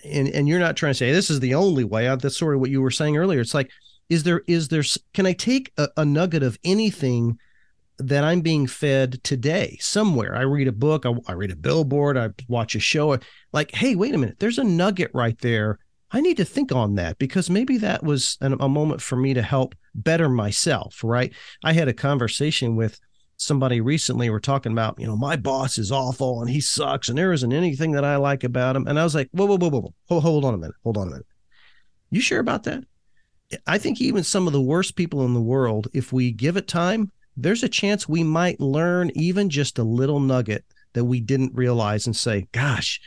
and, 0.03 0.27
and 0.27 0.49
you're 0.49 0.59
not 0.59 0.75
trying 0.75 0.89
to 0.89 0.97
say 0.97 1.13
this 1.13 1.29
is 1.29 1.39
the 1.39 1.55
only 1.55 1.85
way. 1.85 2.05
Out. 2.05 2.21
That's 2.21 2.37
sort 2.37 2.55
of 2.55 2.59
what 2.59 2.69
you 2.69 2.81
were 2.81 2.91
saying 2.91 3.15
earlier. 3.15 3.39
It's 3.39 3.53
like, 3.53 3.71
is 4.09 4.23
there 4.23 4.41
is 4.47 4.67
there 4.67 4.83
can 5.13 5.25
I 5.25 5.31
take 5.31 5.71
a, 5.77 5.87
a 5.95 6.03
nugget 6.03 6.43
of 6.43 6.59
anything 6.65 7.39
that 7.97 8.25
I'm 8.25 8.41
being 8.41 8.67
fed 8.67 9.23
today 9.23 9.77
somewhere? 9.79 10.35
I 10.35 10.41
read 10.41 10.67
a 10.67 10.73
book, 10.73 11.05
I, 11.05 11.13
I 11.29 11.31
read 11.31 11.51
a 11.51 11.55
billboard, 11.55 12.17
I 12.17 12.31
watch 12.49 12.75
a 12.75 12.81
show. 12.81 13.13
Uh, 13.13 13.19
like, 13.53 13.73
hey, 13.73 13.95
wait 13.95 14.13
a 14.13 14.17
minute, 14.17 14.39
there's 14.39 14.59
a 14.59 14.63
nugget 14.65 15.11
right 15.13 15.39
there. 15.39 15.79
I 16.11 16.19
need 16.19 16.35
to 16.37 16.45
think 16.45 16.73
on 16.73 16.95
that 16.95 17.17
because 17.17 17.49
maybe 17.49 17.77
that 17.77 18.03
was 18.03 18.37
an, 18.41 18.57
a 18.59 18.67
moment 18.67 19.01
for 19.01 19.15
me 19.15 19.33
to 19.33 19.41
help 19.41 19.73
better 19.93 20.27
myself, 20.27 21.01
right? 21.01 21.31
I 21.63 21.71
had 21.71 21.87
a 21.87 21.93
conversation 21.93 22.75
with 22.75 22.99
somebody 23.37 23.81
recently 23.81 24.29
we're 24.29 24.39
talking 24.39 24.71
about 24.71 24.99
you 24.99 25.05
know 25.05 25.17
my 25.17 25.35
boss 25.35 25.77
is 25.77 25.91
awful 25.91 26.41
and 26.41 26.49
he 26.49 26.61
sucks 26.61 27.09
and 27.09 27.17
there 27.17 27.33
isn't 27.33 27.51
anything 27.51 27.91
that 27.91 28.05
i 28.05 28.15
like 28.15 28.43
about 28.43 28.75
him 28.75 28.87
and 28.87 28.97
i 28.97 29.03
was 29.03 29.13
like 29.13 29.29
whoa 29.31 29.45
whoa 29.45 29.57
whoa 29.57 29.69
whoa 29.69 29.93
hold, 30.07 30.23
hold 30.23 30.45
on 30.45 30.53
a 30.53 30.57
minute 30.57 30.75
hold 30.83 30.97
on 30.97 31.07
a 31.07 31.11
minute 31.11 31.25
you 32.11 32.21
sure 32.21 32.39
about 32.39 32.63
that 32.63 32.83
I 33.67 33.77
think 33.77 34.01
even 34.01 34.23
some 34.23 34.47
of 34.47 34.53
the 34.53 34.61
worst 34.61 34.95
people 34.95 35.25
in 35.25 35.33
the 35.33 35.41
world, 35.41 35.87
if 35.93 36.11
we 36.11 36.31
give 36.31 36.57
it 36.57 36.67
time, 36.67 37.11
there's 37.37 37.63
a 37.63 37.69
chance 37.69 38.07
we 38.07 38.23
might 38.23 38.59
learn 38.59 39.11
even 39.13 39.49
just 39.49 39.77
a 39.77 39.83
little 39.83 40.19
nugget 40.19 40.65
that 40.93 41.05
we 41.05 41.19
didn't 41.19 41.53
realize 41.53 42.05
and 42.05 42.15
say, 42.15 42.47
gosh, 42.51 42.99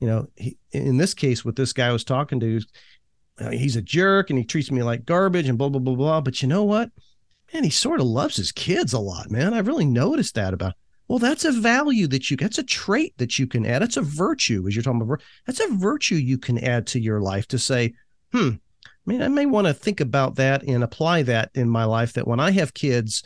you 0.00 0.06
know, 0.06 0.28
in 0.70 0.96
this 0.96 1.14
case, 1.14 1.44
what 1.44 1.56
this 1.56 1.72
guy 1.72 1.92
was 1.92 2.04
talking 2.04 2.40
to, 2.40 2.60
uh, 3.40 3.50
he's 3.50 3.76
a 3.76 3.82
jerk 3.82 4.30
and 4.30 4.38
he 4.38 4.44
treats 4.44 4.70
me 4.70 4.82
like 4.82 5.04
garbage 5.04 5.48
and 5.48 5.58
blah, 5.58 5.68
blah, 5.68 5.80
blah, 5.80 5.94
blah. 5.94 6.20
But 6.20 6.40
you 6.42 6.48
know 6.48 6.64
what? 6.64 6.90
Man, 7.52 7.64
he 7.64 7.70
sort 7.70 8.00
of 8.00 8.06
loves 8.06 8.36
his 8.36 8.52
kids 8.52 8.92
a 8.92 8.98
lot, 8.98 9.30
man. 9.30 9.52
I've 9.52 9.66
really 9.66 9.84
noticed 9.84 10.34
that 10.36 10.54
about 10.54 10.74
well, 11.12 11.18
that's 11.18 11.44
a 11.44 11.52
value 11.52 12.06
that 12.06 12.30
you, 12.30 12.38
that's 12.38 12.56
a 12.56 12.62
trait 12.62 13.12
that 13.18 13.38
you 13.38 13.46
can 13.46 13.66
add. 13.66 13.82
That's 13.82 13.98
a 13.98 14.02
virtue, 14.02 14.66
as 14.66 14.74
you're 14.74 14.82
talking 14.82 15.02
about. 15.02 15.22
That's 15.46 15.60
a 15.60 15.68
virtue 15.68 16.14
you 16.14 16.38
can 16.38 16.56
add 16.56 16.86
to 16.86 17.00
your 17.00 17.20
life 17.20 17.46
to 17.48 17.58
say, 17.58 17.92
hmm, 18.32 18.52
I 18.86 18.88
mean, 19.04 19.20
I 19.20 19.28
may 19.28 19.44
want 19.44 19.66
to 19.66 19.74
think 19.74 20.00
about 20.00 20.36
that 20.36 20.62
and 20.62 20.82
apply 20.82 21.24
that 21.24 21.50
in 21.54 21.68
my 21.68 21.84
life 21.84 22.14
that 22.14 22.26
when 22.26 22.40
I 22.40 22.52
have 22.52 22.72
kids, 22.72 23.22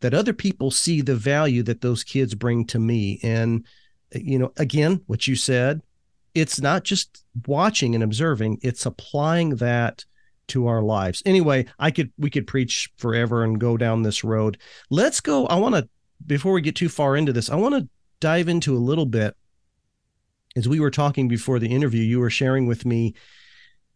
that 0.00 0.14
other 0.14 0.32
people 0.32 0.70
see 0.70 1.02
the 1.02 1.14
value 1.14 1.62
that 1.64 1.82
those 1.82 2.04
kids 2.04 2.34
bring 2.34 2.64
to 2.68 2.78
me. 2.78 3.20
And, 3.22 3.66
you 4.12 4.38
know, 4.38 4.52
again, 4.56 5.02
what 5.06 5.26
you 5.26 5.36
said, 5.36 5.82
it's 6.34 6.60
not 6.60 6.84
just 6.84 7.22
watching 7.46 7.94
and 7.94 8.02
observing, 8.02 8.60
it's 8.62 8.86
applying 8.86 9.56
that 9.56 10.06
to 10.48 10.66
our 10.66 10.82
lives. 10.82 11.22
Anyway, 11.26 11.66
I 11.78 11.90
could, 11.90 12.12
we 12.18 12.30
could 12.30 12.46
preach 12.46 12.90
forever 12.96 13.44
and 13.44 13.60
go 13.60 13.76
down 13.76 14.02
this 14.02 14.24
road. 14.24 14.58
Let's 14.90 15.20
go. 15.20 15.46
I 15.46 15.56
want 15.56 15.74
to, 15.74 15.88
before 16.24 16.52
we 16.52 16.60
get 16.60 16.76
too 16.76 16.88
far 16.88 17.16
into 17.16 17.32
this, 17.32 17.50
I 17.50 17.56
want 17.56 17.74
to 17.74 17.88
dive 18.20 18.48
into 18.48 18.76
a 18.76 18.78
little 18.78 19.06
bit. 19.06 19.36
As 20.56 20.66
we 20.66 20.80
were 20.80 20.90
talking 20.90 21.28
before 21.28 21.58
the 21.58 21.74
interview, 21.74 22.02
you 22.02 22.18
were 22.18 22.30
sharing 22.30 22.66
with 22.66 22.86
me 22.86 23.14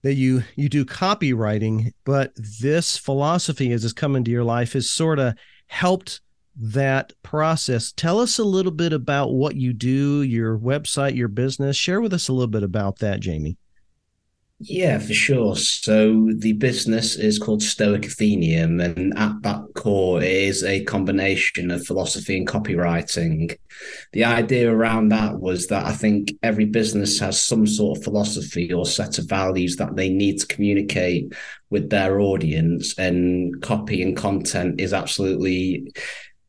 that 0.02 0.14
you 0.14 0.42
you 0.56 0.68
do 0.68 0.84
copywriting, 0.84 1.92
but 2.04 2.32
this 2.36 2.96
philosophy 2.96 3.72
as 3.72 3.84
it's 3.84 3.92
come 3.92 4.16
into 4.16 4.30
your 4.30 4.44
life 4.44 4.74
has 4.74 4.90
sort 4.90 5.18
of 5.18 5.34
helped 5.66 6.20
that 6.56 7.12
process. 7.22 7.92
Tell 7.92 8.20
us 8.20 8.38
a 8.38 8.44
little 8.44 8.72
bit 8.72 8.92
about 8.92 9.32
what 9.32 9.56
you 9.56 9.72
do, 9.72 10.22
your 10.22 10.58
website, 10.58 11.16
your 11.16 11.28
business. 11.28 11.76
Share 11.76 12.00
with 12.00 12.12
us 12.12 12.28
a 12.28 12.32
little 12.32 12.48
bit 12.48 12.62
about 12.62 12.98
that, 12.98 13.20
Jamie. 13.20 13.56
Yeah, 14.62 14.98
for 14.98 15.14
sure. 15.14 15.56
So 15.56 16.28
the 16.36 16.52
business 16.52 17.16
is 17.16 17.38
called 17.38 17.62
Stoic 17.62 18.04
Athenaeum, 18.04 18.78
and 18.80 19.16
at 19.16 19.40
that 19.40 19.62
core 19.74 20.22
is 20.22 20.62
a 20.64 20.84
combination 20.84 21.70
of 21.70 21.86
philosophy 21.86 22.36
and 22.36 22.46
copywriting. 22.46 23.56
The 24.12 24.24
idea 24.24 24.70
around 24.70 25.08
that 25.08 25.40
was 25.40 25.68
that 25.68 25.86
I 25.86 25.92
think 25.92 26.34
every 26.42 26.66
business 26.66 27.18
has 27.20 27.40
some 27.40 27.66
sort 27.66 27.96
of 27.96 28.04
philosophy 28.04 28.70
or 28.70 28.84
set 28.84 29.18
of 29.18 29.30
values 29.30 29.76
that 29.76 29.96
they 29.96 30.10
need 30.10 30.40
to 30.40 30.46
communicate 30.46 31.32
with 31.70 31.88
their 31.88 32.20
audience, 32.20 32.98
and 32.98 33.62
copy 33.62 34.02
and 34.02 34.14
content 34.14 34.78
is 34.78 34.92
absolutely 34.92 35.90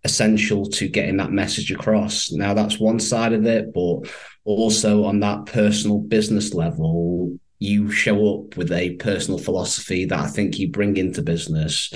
essential 0.03 0.65
to 0.65 0.89
getting 0.89 1.15
that 1.17 1.31
message 1.31 1.71
across. 1.71 2.29
Now, 2.29 2.53
that's 2.53 2.77
one 2.77 2.99
side 2.99 3.31
of 3.31 3.45
it, 3.45 3.73
but 3.73 4.01
also 4.43 5.05
on 5.05 5.21
that 5.21 5.45
personal 5.45 5.99
business 5.99 6.53
level, 6.53 7.39
you 7.61 7.91
show 7.91 8.33
up 8.33 8.57
with 8.57 8.71
a 8.71 8.95
personal 8.95 9.37
philosophy 9.37 10.03
that 10.05 10.19
I 10.19 10.25
think 10.25 10.57
you 10.57 10.71
bring 10.71 10.97
into 10.97 11.21
business. 11.21 11.93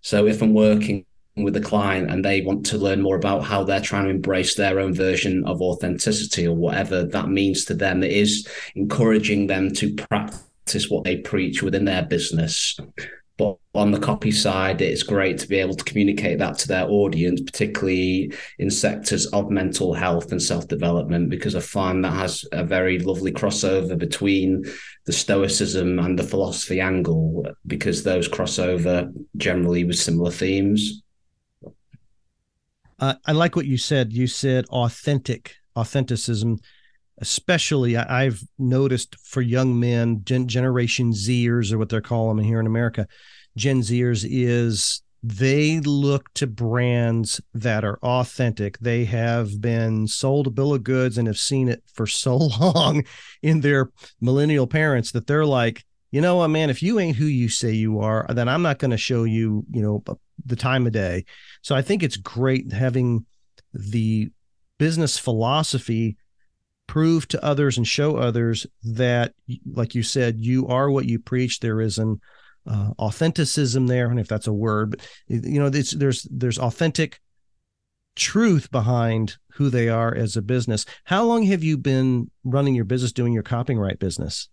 So 0.00 0.26
if 0.26 0.40
I'm 0.40 0.54
working 0.54 1.04
with 1.36 1.56
a 1.56 1.60
client 1.60 2.08
and 2.08 2.24
they 2.24 2.40
want 2.42 2.64
to 2.66 2.78
learn 2.78 3.02
more 3.02 3.16
about 3.16 3.42
how 3.42 3.64
they're 3.64 3.80
trying 3.80 4.04
to 4.04 4.10
embrace 4.10 4.54
their 4.54 4.78
own 4.78 4.94
version 4.94 5.44
of 5.44 5.60
authenticity 5.60 6.46
or 6.46 6.54
whatever 6.54 7.04
that 7.04 7.28
means 7.28 7.64
to 7.64 7.74
them, 7.74 8.04
it 8.04 8.12
is 8.12 8.48
encouraging 8.76 9.48
them 9.48 9.72
to 9.74 9.92
practice 9.96 10.88
what 10.88 11.02
they 11.02 11.16
preach 11.16 11.64
within 11.64 11.84
their 11.84 12.04
business. 12.04 12.78
But 13.38 13.56
on 13.72 13.92
the 13.92 14.00
copy 14.00 14.32
side, 14.32 14.82
it's 14.82 15.04
great 15.04 15.38
to 15.38 15.46
be 15.46 15.58
able 15.58 15.74
to 15.74 15.84
communicate 15.84 16.40
that 16.40 16.58
to 16.58 16.68
their 16.68 16.88
audience, 16.88 17.40
particularly 17.40 18.34
in 18.58 18.68
sectors 18.68 19.26
of 19.26 19.48
mental 19.48 19.94
health 19.94 20.32
and 20.32 20.42
self 20.42 20.66
development, 20.66 21.30
because 21.30 21.54
I 21.54 21.60
find 21.60 22.04
that 22.04 22.14
has 22.14 22.44
a 22.50 22.64
very 22.64 22.98
lovely 22.98 23.30
crossover 23.30 23.96
between 23.96 24.64
the 25.06 25.12
Stoicism 25.12 26.00
and 26.00 26.18
the 26.18 26.24
philosophy 26.24 26.80
angle, 26.80 27.46
because 27.64 28.02
those 28.02 28.28
crossover 28.28 29.10
generally 29.36 29.84
with 29.84 29.98
similar 29.98 30.32
themes. 30.32 31.02
Uh, 32.98 33.14
I 33.24 33.30
like 33.30 33.54
what 33.54 33.66
you 33.66 33.78
said. 33.78 34.12
You 34.12 34.26
said 34.26 34.66
authentic, 34.66 35.54
authenticism 35.76 36.58
especially 37.20 37.96
I've 37.96 38.42
noticed 38.58 39.16
for 39.16 39.42
young 39.42 39.78
men, 39.78 40.22
gen- 40.24 40.48
Generation 40.48 41.12
Zers 41.12 41.72
or 41.72 41.78
what 41.78 41.88
they're 41.88 42.00
calling 42.00 42.36
them 42.36 42.44
here 42.44 42.60
in 42.60 42.66
America, 42.66 43.06
Gen 43.56 43.80
Zers 43.80 44.26
is 44.28 45.02
they 45.22 45.80
look 45.80 46.32
to 46.34 46.46
brands 46.46 47.40
that 47.52 47.84
are 47.84 47.98
authentic. 48.02 48.78
They 48.78 49.04
have 49.06 49.60
been 49.60 50.06
sold 50.06 50.46
a 50.46 50.50
bill 50.50 50.74
of 50.74 50.84
goods 50.84 51.18
and 51.18 51.26
have 51.26 51.38
seen 51.38 51.68
it 51.68 51.82
for 51.92 52.06
so 52.06 52.36
long 52.60 53.04
in 53.42 53.60
their 53.60 53.90
millennial 54.20 54.66
parents 54.66 55.10
that 55.12 55.26
they're 55.26 55.46
like, 55.46 55.84
you 56.10 56.20
know 56.20 56.36
what, 56.36 56.48
man, 56.48 56.70
if 56.70 56.82
you 56.82 56.98
ain't 57.00 57.16
who 57.16 57.26
you 57.26 57.48
say 57.48 57.72
you 57.72 58.00
are, 58.00 58.26
then 58.30 58.48
I'm 58.48 58.62
not 58.62 58.78
going 58.78 58.92
to 58.92 58.96
show 58.96 59.24
you, 59.24 59.64
you 59.70 59.82
know, 59.82 60.02
the 60.46 60.56
time 60.56 60.86
of 60.86 60.92
day. 60.92 61.24
So 61.62 61.74
I 61.74 61.82
think 61.82 62.02
it's 62.02 62.16
great 62.16 62.72
having 62.72 63.26
the 63.74 64.30
business 64.78 65.18
philosophy 65.18 66.16
prove 66.88 67.28
to 67.28 67.44
others 67.44 67.76
and 67.76 67.86
show 67.86 68.16
others 68.16 68.66
that, 68.82 69.34
like 69.70 69.94
you 69.94 70.02
said, 70.02 70.40
you 70.40 70.66
are 70.66 70.90
what 70.90 71.04
you 71.04 71.20
preach. 71.20 71.60
There 71.60 71.80
is 71.80 71.98
an 71.98 72.20
uh, 72.66 72.90
authenticism 72.98 73.86
there, 73.86 74.10
and 74.10 74.18
if 74.18 74.26
that's 74.26 74.48
a 74.48 74.52
word, 74.52 74.90
but 74.90 75.00
you 75.28 75.60
know, 75.60 75.70
there's 75.70 76.26
there's 76.30 76.58
authentic 76.58 77.20
truth 78.16 78.70
behind 78.72 79.36
who 79.52 79.70
they 79.70 79.88
are 79.88 80.12
as 80.12 80.36
a 80.36 80.42
business. 80.42 80.84
How 81.04 81.24
long 81.24 81.44
have 81.44 81.62
you 81.62 81.78
been 81.78 82.30
running 82.42 82.74
your 82.74 82.84
business, 82.84 83.12
doing 83.12 83.32
your 83.32 83.44
copyright 83.44 84.00
business? 84.00 84.48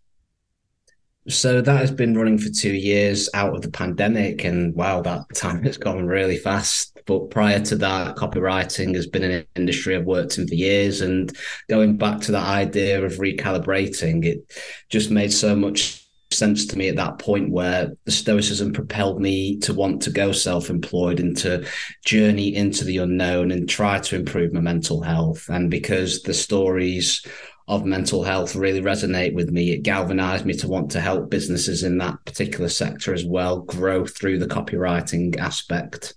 So 1.28 1.60
that 1.60 1.80
has 1.80 1.92
been 1.92 2.16
running 2.16 2.38
for 2.38 2.50
two 2.50 2.74
years 2.74 3.30
out 3.34 3.56
of 3.56 3.64
the 3.64 3.72
pandemic, 3.72 4.44
and 4.44 4.76
wow, 4.76 5.02
that 5.02 5.24
time 5.34 5.64
has 5.64 5.78
gone 5.78 6.06
really 6.06 6.38
fast. 6.38 7.00
But 7.08 7.32
prior 7.32 7.60
to 7.62 7.76
that, 7.78 8.16
copywriting 8.16 8.94
has 8.96 9.08
been 9.08 9.24
an 9.24 9.46
industry 9.56 9.96
I've 9.96 10.06
worked 10.06 10.38
in 10.38 10.48
for 10.48 10.54
years, 10.54 11.02
and 11.02 11.36
going 11.68 11.98
back 11.98 12.22
to 12.22 12.32
that 12.34 12.48
idea 12.48 13.04
of 13.04 13.14
recalibrating, 13.14 14.24
it 14.24 14.54
just 14.90 15.10
made 15.10 15.34
so 15.34 15.56
much 15.56 16.06
sense 16.32 16.68
to 16.68 16.78
me 16.78 16.90
at 16.90 16.96
that 16.98 17.18
point 17.18 17.52
where 17.52 17.92
the 18.06 18.12
stoicism 18.12 18.74
propelled 18.74 19.20
me 19.20 19.58
to 19.60 19.74
want 19.74 20.02
to 20.04 20.12
go 20.12 20.32
self-employed 20.32 21.20
and 21.20 21.38
to 21.38 21.66
journey 22.04 22.54
into 22.56 22.84
the 22.84 22.98
unknown 22.98 23.52
and 23.52 23.70
try 23.70 24.00
to 24.00 24.16
improve 24.16 24.52
my 24.52 24.60
mental 24.60 25.02
health 25.02 25.48
and 25.50 25.72
because 25.72 26.24
the 26.24 26.34
stories 26.34 27.24
of 27.68 27.86
mental 27.86 28.24
health 28.24 28.56
really 28.56 28.82
resonate 28.82 29.34
with 29.34 29.50
me. 29.50 29.72
It 29.72 29.84
galvanized 29.84 30.46
me 30.46 30.54
to 30.56 30.68
want 30.68 30.92
to 30.92 31.02
help 31.02 31.30
businesses 31.30 31.84
in 31.84 31.98
that 31.98 32.24
particular 32.26 32.70
sector 32.70 33.14
as 33.14 33.26
well 33.26 33.62
grow 33.62 34.06
through 34.06 34.40
the 34.40 34.48
copywriting 34.48 35.38
aspect. 35.40 36.14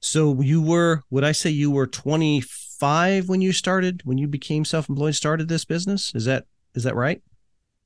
So 0.00 0.40
you 0.40 0.62
were, 0.62 1.02
would 1.10 1.24
I 1.24 1.32
say 1.32 1.50
you 1.50 1.70
were 1.70 1.86
25 1.86 3.28
when 3.28 3.40
you 3.40 3.52
started, 3.52 4.02
when 4.04 4.18
you 4.18 4.28
became 4.28 4.64
self-employed, 4.64 5.14
started 5.14 5.48
this 5.48 5.64
business? 5.64 6.12
Is 6.14 6.26
that, 6.26 6.44
is 6.74 6.84
that 6.84 6.94
right? 6.94 7.20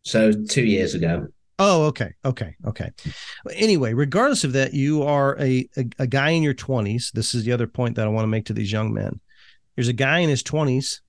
So 0.03 0.33
two 0.33 0.65
years 0.65 0.95
ago. 0.95 1.29
Oh, 1.59 1.85
okay. 1.87 2.13
Okay. 2.25 2.55
Okay. 2.67 2.91
Anyway, 3.55 3.95
regardless 3.95 4.45
of 4.45 4.53
that, 4.53 4.75
you 4.75 5.03
are 5.03 5.39
a, 5.41 5.67
a, 5.79 5.87
a 6.01 6.07
guy 6.07 6.31
in 6.31 6.43
your 6.43 6.55
20s. 6.55 7.13
This 7.13 7.35
is 7.35 7.45
the 7.45 7.53
other 7.53 7.67
point 7.67 7.97
that 7.97 8.07
I 8.07 8.11
want 8.11 8.25
to 8.25 8.29
make 8.29 8.45
to 8.47 8.53
these 8.53 8.71
young 8.71 8.93
men. 8.93 9.21
There's 9.75 9.89
a 9.89 9.95
guy 9.95 10.19
in 10.19 10.29
his 10.29 10.43
20s 10.43 11.01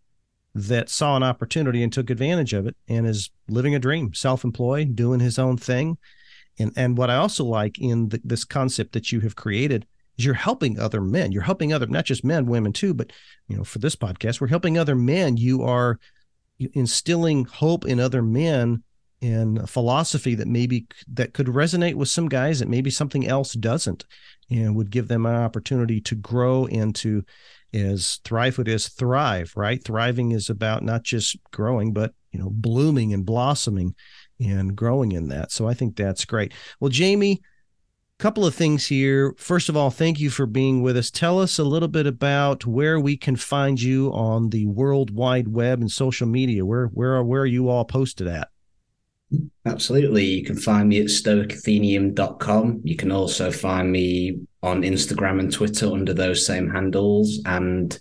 that 0.57 0.89
saw 0.89 1.15
an 1.15 1.23
opportunity 1.23 1.83
and 1.83 1.93
took 1.93 2.09
advantage 2.09 2.53
of 2.53 2.65
it 2.65 2.75
and 2.87 3.05
is 3.05 3.29
living 3.47 3.75
a 3.75 3.79
dream, 3.79 4.13
self-employed, 4.13 4.95
doing 4.95 5.19
his 5.19 5.37
own 5.37 5.55
thing. 5.57 5.97
And 6.59 6.73
and 6.75 6.97
what 6.97 7.11
I 7.11 7.15
also 7.15 7.45
like 7.45 7.77
in 7.77 8.09
the, 8.09 8.19
this 8.23 8.43
concept 8.43 8.93
that 8.93 9.11
you 9.11 9.19
have 9.19 9.35
created 9.35 9.85
is 10.17 10.25
you're 10.25 10.33
helping 10.33 10.79
other 10.79 10.99
men. 10.99 11.31
You're 11.31 11.43
helping 11.43 11.71
other 11.71 11.85
not 11.85 12.05
just 12.05 12.23
men, 12.23 12.47
women 12.47 12.73
too, 12.73 12.95
but 12.95 13.11
you 13.47 13.55
know, 13.55 13.63
for 13.63 13.77
this 13.77 13.95
podcast, 13.95 14.41
we're 14.41 14.47
helping 14.47 14.77
other 14.77 14.95
men. 14.95 15.37
You 15.37 15.61
are 15.61 15.99
instilling 16.73 17.45
hope 17.45 17.85
in 17.85 17.99
other 17.99 18.23
men 18.23 18.83
and 19.21 19.69
philosophy 19.69 20.35
that 20.35 20.47
maybe 20.47 20.87
that 21.13 21.33
could 21.33 21.47
resonate 21.47 21.95
with 21.95 22.09
some 22.09 22.27
guys 22.27 22.59
that 22.59 22.67
maybe 22.67 22.89
something 22.89 23.27
else 23.27 23.53
doesn't 23.53 24.05
and 24.49 24.75
would 24.75 24.89
give 24.91 25.07
them 25.07 25.25
an 25.25 25.35
opportunity 25.35 25.99
to 26.01 26.15
grow 26.15 26.65
and 26.67 26.95
to 26.95 27.23
is 27.77 28.19
Thrivehood 28.23 28.67
is 28.67 28.89
thrive, 28.89 29.53
right? 29.55 29.83
Thriving 29.83 30.31
is 30.31 30.49
about 30.49 30.83
not 30.83 31.03
just 31.03 31.37
growing, 31.51 31.93
but 31.93 32.13
you 32.31 32.39
know, 32.39 32.49
blooming 32.49 33.13
and 33.13 33.25
blossoming 33.25 33.95
and 34.39 34.75
growing 34.75 35.11
in 35.11 35.29
that. 35.29 35.51
So 35.51 35.67
I 35.67 35.73
think 35.73 35.95
that's 35.95 36.25
great. 36.25 36.53
Well, 36.79 36.89
Jamie, 36.89 37.41
a 38.19 38.23
couple 38.23 38.45
of 38.45 38.55
things 38.55 38.87
here. 38.87 39.33
First 39.37 39.69
of 39.69 39.77
all, 39.77 39.89
thank 39.89 40.19
you 40.19 40.29
for 40.29 40.45
being 40.45 40.81
with 40.81 40.97
us. 40.97 41.11
Tell 41.11 41.39
us 41.39 41.59
a 41.59 41.63
little 41.63 41.87
bit 41.87 42.07
about 42.07 42.65
where 42.65 42.99
we 42.99 43.17
can 43.17 43.35
find 43.35 43.81
you 43.81 44.11
on 44.11 44.49
the 44.49 44.65
World 44.67 45.11
Wide 45.11 45.47
Web 45.47 45.81
and 45.81 45.91
social 45.91 46.27
media. 46.27 46.65
Where 46.65 46.87
where 46.87 47.15
are 47.15 47.23
where 47.23 47.41
are 47.41 47.45
you 47.45 47.69
all 47.69 47.85
posted 47.85 48.27
at? 48.27 48.49
Absolutely. 49.65 50.23
You 50.23 50.43
can 50.43 50.55
find 50.55 50.87
me 50.87 50.99
at 50.99 51.07
stoicathenaeum.com. 51.07 52.81
You 52.83 52.95
can 52.95 53.11
also 53.11 53.51
find 53.51 53.91
me 53.91 54.39
on 54.63 54.83
Instagram 54.83 55.39
and 55.39 55.51
Twitter 55.51 55.91
under 55.91 56.13
those 56.13 56.45
same 56.45 56.69
handles. 56.69 57.41
And 57.45 57.97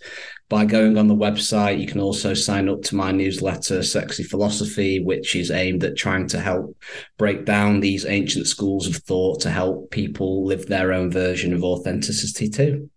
by 0.49 0.65
going 0.65 0.97
on 0.97 1.09
the 1.09 1.17
website, 1.17 1.81
you 1.81 1.89
can 1.89 2.01
also 2.01 2.33
sign 2.35 2.69
up 2.69 2.83
to 2.83 2.95
my 2.95 3.11
newsletter, 3.11 3.83
Sexy 3.83 4.23
Philosophy, 4.23 5.01
which 5.01 5.35
is 5.35 5.51
aimed 5.51 5.83
at 5.83 5.97
trying 5.97 6.29
to 6.29 6.41
help 6.41 6.77
break 7.19 7.45
down 7.45 7.81
these 7.81 8.07
ancient 8.07 8.47
schools 8.47 8.87
of 8.87 8.97
thought 8.97 9.41
to 9.41 9.51
help 9.51 9.91
people 9.91 10.45
live 10.45 10.67
their 10.67 10.93
own 10.93 11.11
version 11.11 11.53
of 11.53 11.65
authenticity 11.65 12.49
too. 12.49 12.89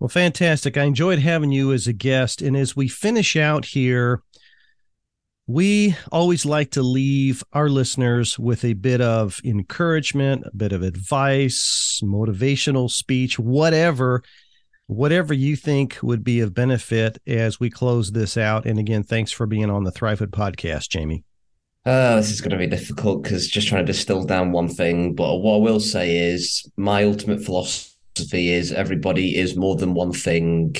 Well, 0.00 0.08
fantastic. 0.08 0.76
I 0.76 0.82
enjoyed 0.82 1.20
having 1.20 1.52
you 1.52 1.72
as 1.72 1.86
a 1.86 1.92
guest. 1.92 2.42
And 2.42 2.56
as 2.56 2.74
we 2.74 2.88
finish 2.88 3.36
out 3.36 3.64
here, 3.66 4.20
we 5.46 5.94
always 6.10 6.46
like 6.46 6.70
to 6.70 6.82
leave 6.82 7.42
our 7.52 7.68
listeners 7.68 8.38
with 8.38 8.64
a 8.64 8.72
bit 8.72 9.00
of 9.02 9.40
encouragement, 9.44 10.44
a 10.46 10.56
bit 10.56 10.72
of 10.72 10.82
advice, 10.82 12.00
motivational 12.02 12.90
speech, 12.90 13.38
whatever, 13.38 14.22
whatever 14.86 15.34
you 15.34 15.54
think 15.54 15.98
would 16.02 16.24
be 16.24 16.40
of 16.40 16.54
benefit 16.54 17.18
as 17.26 17.60
we 17.60 17.68
close 17.68 18.12
this 18.12 18.38
out. 18.38 18.64
And 18.64 18.78
again, 18.78 19.02
thanks 19.02 19.32
for 19.32 19.46
being 19.46 19.68
on 19.68 19.84
the 19.84 19.92
Thrivehood 19.92 20.30
podcast, 20.30 20.88
Jamie. 20.88 21.24
Uh, 21.84 22.16
this 22.16 22.30
is 22.30 22.40
going 22.40 22.52
to 22.52 22.56
be 22.56 22.66
difficult 22.66 23.22
because 23.22 23.46
just 23.46 23.68
trying 23.68 23.84
to 23.84 23.92
distill 23.92 24.24
down 24.24 24.50
one 24.50 24.68
thing. 24.68 25.14
But 25.14 25.36
what 25.38 25.56
I 25.56 25.58
will 25.58 25.80
say 25.80 26.16
is 26.16 26.66
my 26.78 27.04
ultimate 27.04 27.44
philosophy 27.44 28.50
is 28.50 28.72
everybody 28.72 29.36
is 29.36 29.56
more 29.56 29.76
than 29.76 29.92
one 29.92 30.12
thing. 30.12 30.74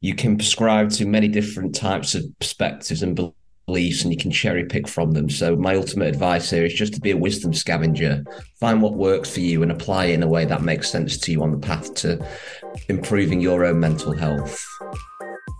You 0.00 0.16
can 0.16 0.36
prescribe 0.36 0.90
to 0.92 1.06
many 1.06 1.28
different 1.28 1.76
types 1.76 2.16
of 2.16 2.24
perspectives 2.40 3.04
and 3.04 3.14
beliefs 3.14 3.36
and 3.76 4.12
you 4.12 4.16
can 4.16 4.30
cherry 4.30 4.64
pick 4.64 4.88
from 4.88 5.12
them. 5.12 5.28
So 5.30 5.56
my 5.56 5.76
ultimate 5.76 6.08
advice 6.08 6.50
here 6.50 6.64
is 6.64 6.74
just 6.74 6.94
to 6.94 7.00
be 7.00 7.10
a 7.10 7.16
wisdom 7.16 7.52
scavenger. 7.52 8.24
Find 8.58 8.82
what 8.82 8.94
works 8.94 9.30
for 9.30 9.40
you 9.40 9.62
and 9.62 9.72
apply 9.72 10.06
it 10.06 10.14
in 10.14 10.22
a 10.22 10.28
way 10.28 10.44
that 10.44 10.62
makes 10.62 10.90
sense 10.90 11.16
to 11.18 11.32
you 11.32 11.42
on 11.42 11.52
the 11.52 11.58
path 11.58 11.94
to 11.94 12.24
improving 12.88 13.40
your 13.40 13.64
own 13.64 13.80
mental 13.80 14.12
health. 14.12 14.64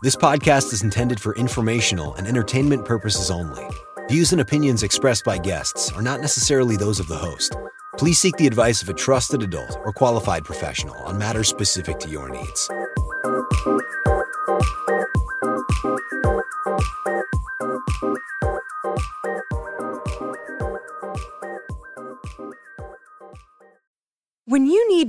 This 0.03 0.17
podcast 0.17 0.73
is 0.73 0.83
intended 0.83 1.21
for 1.21 1.35
informational 1.37 2.15
and 2.15 2.27
entertainment 2.27 2.85
purposes 2.85 3.31
only. 3.31 3.67
Views 4.09 4.33
and 4.33 4.41
opinions 4.41 4.83
expressed 4.83 5.25
by 5.25 5.39
guests 5.39 5.93
are 5.93 6.03
not 6.03 6.21
necessarily 6.21 6.77
those 6.77 6.99
of 6.99 7.07
the 7.07 7.17
host. 7.17 7.55
Please 7.99 8.19
seek 8.19 8.37
the 8.37 8.47
advice 8.47 8.83
of 8.83 8.89
a 8.89 8.95
trusted 8.95 9.43
adult 9.43 9.77
or 9.85 9.93
qualified 9.93 10.45
professional 10.45 10.97
on 11.05 11.19
matters 11.19 11.49
specific 11.49 11.99
to 11.99 12.09
your 12.09 12.29
needs. 12.31 12.71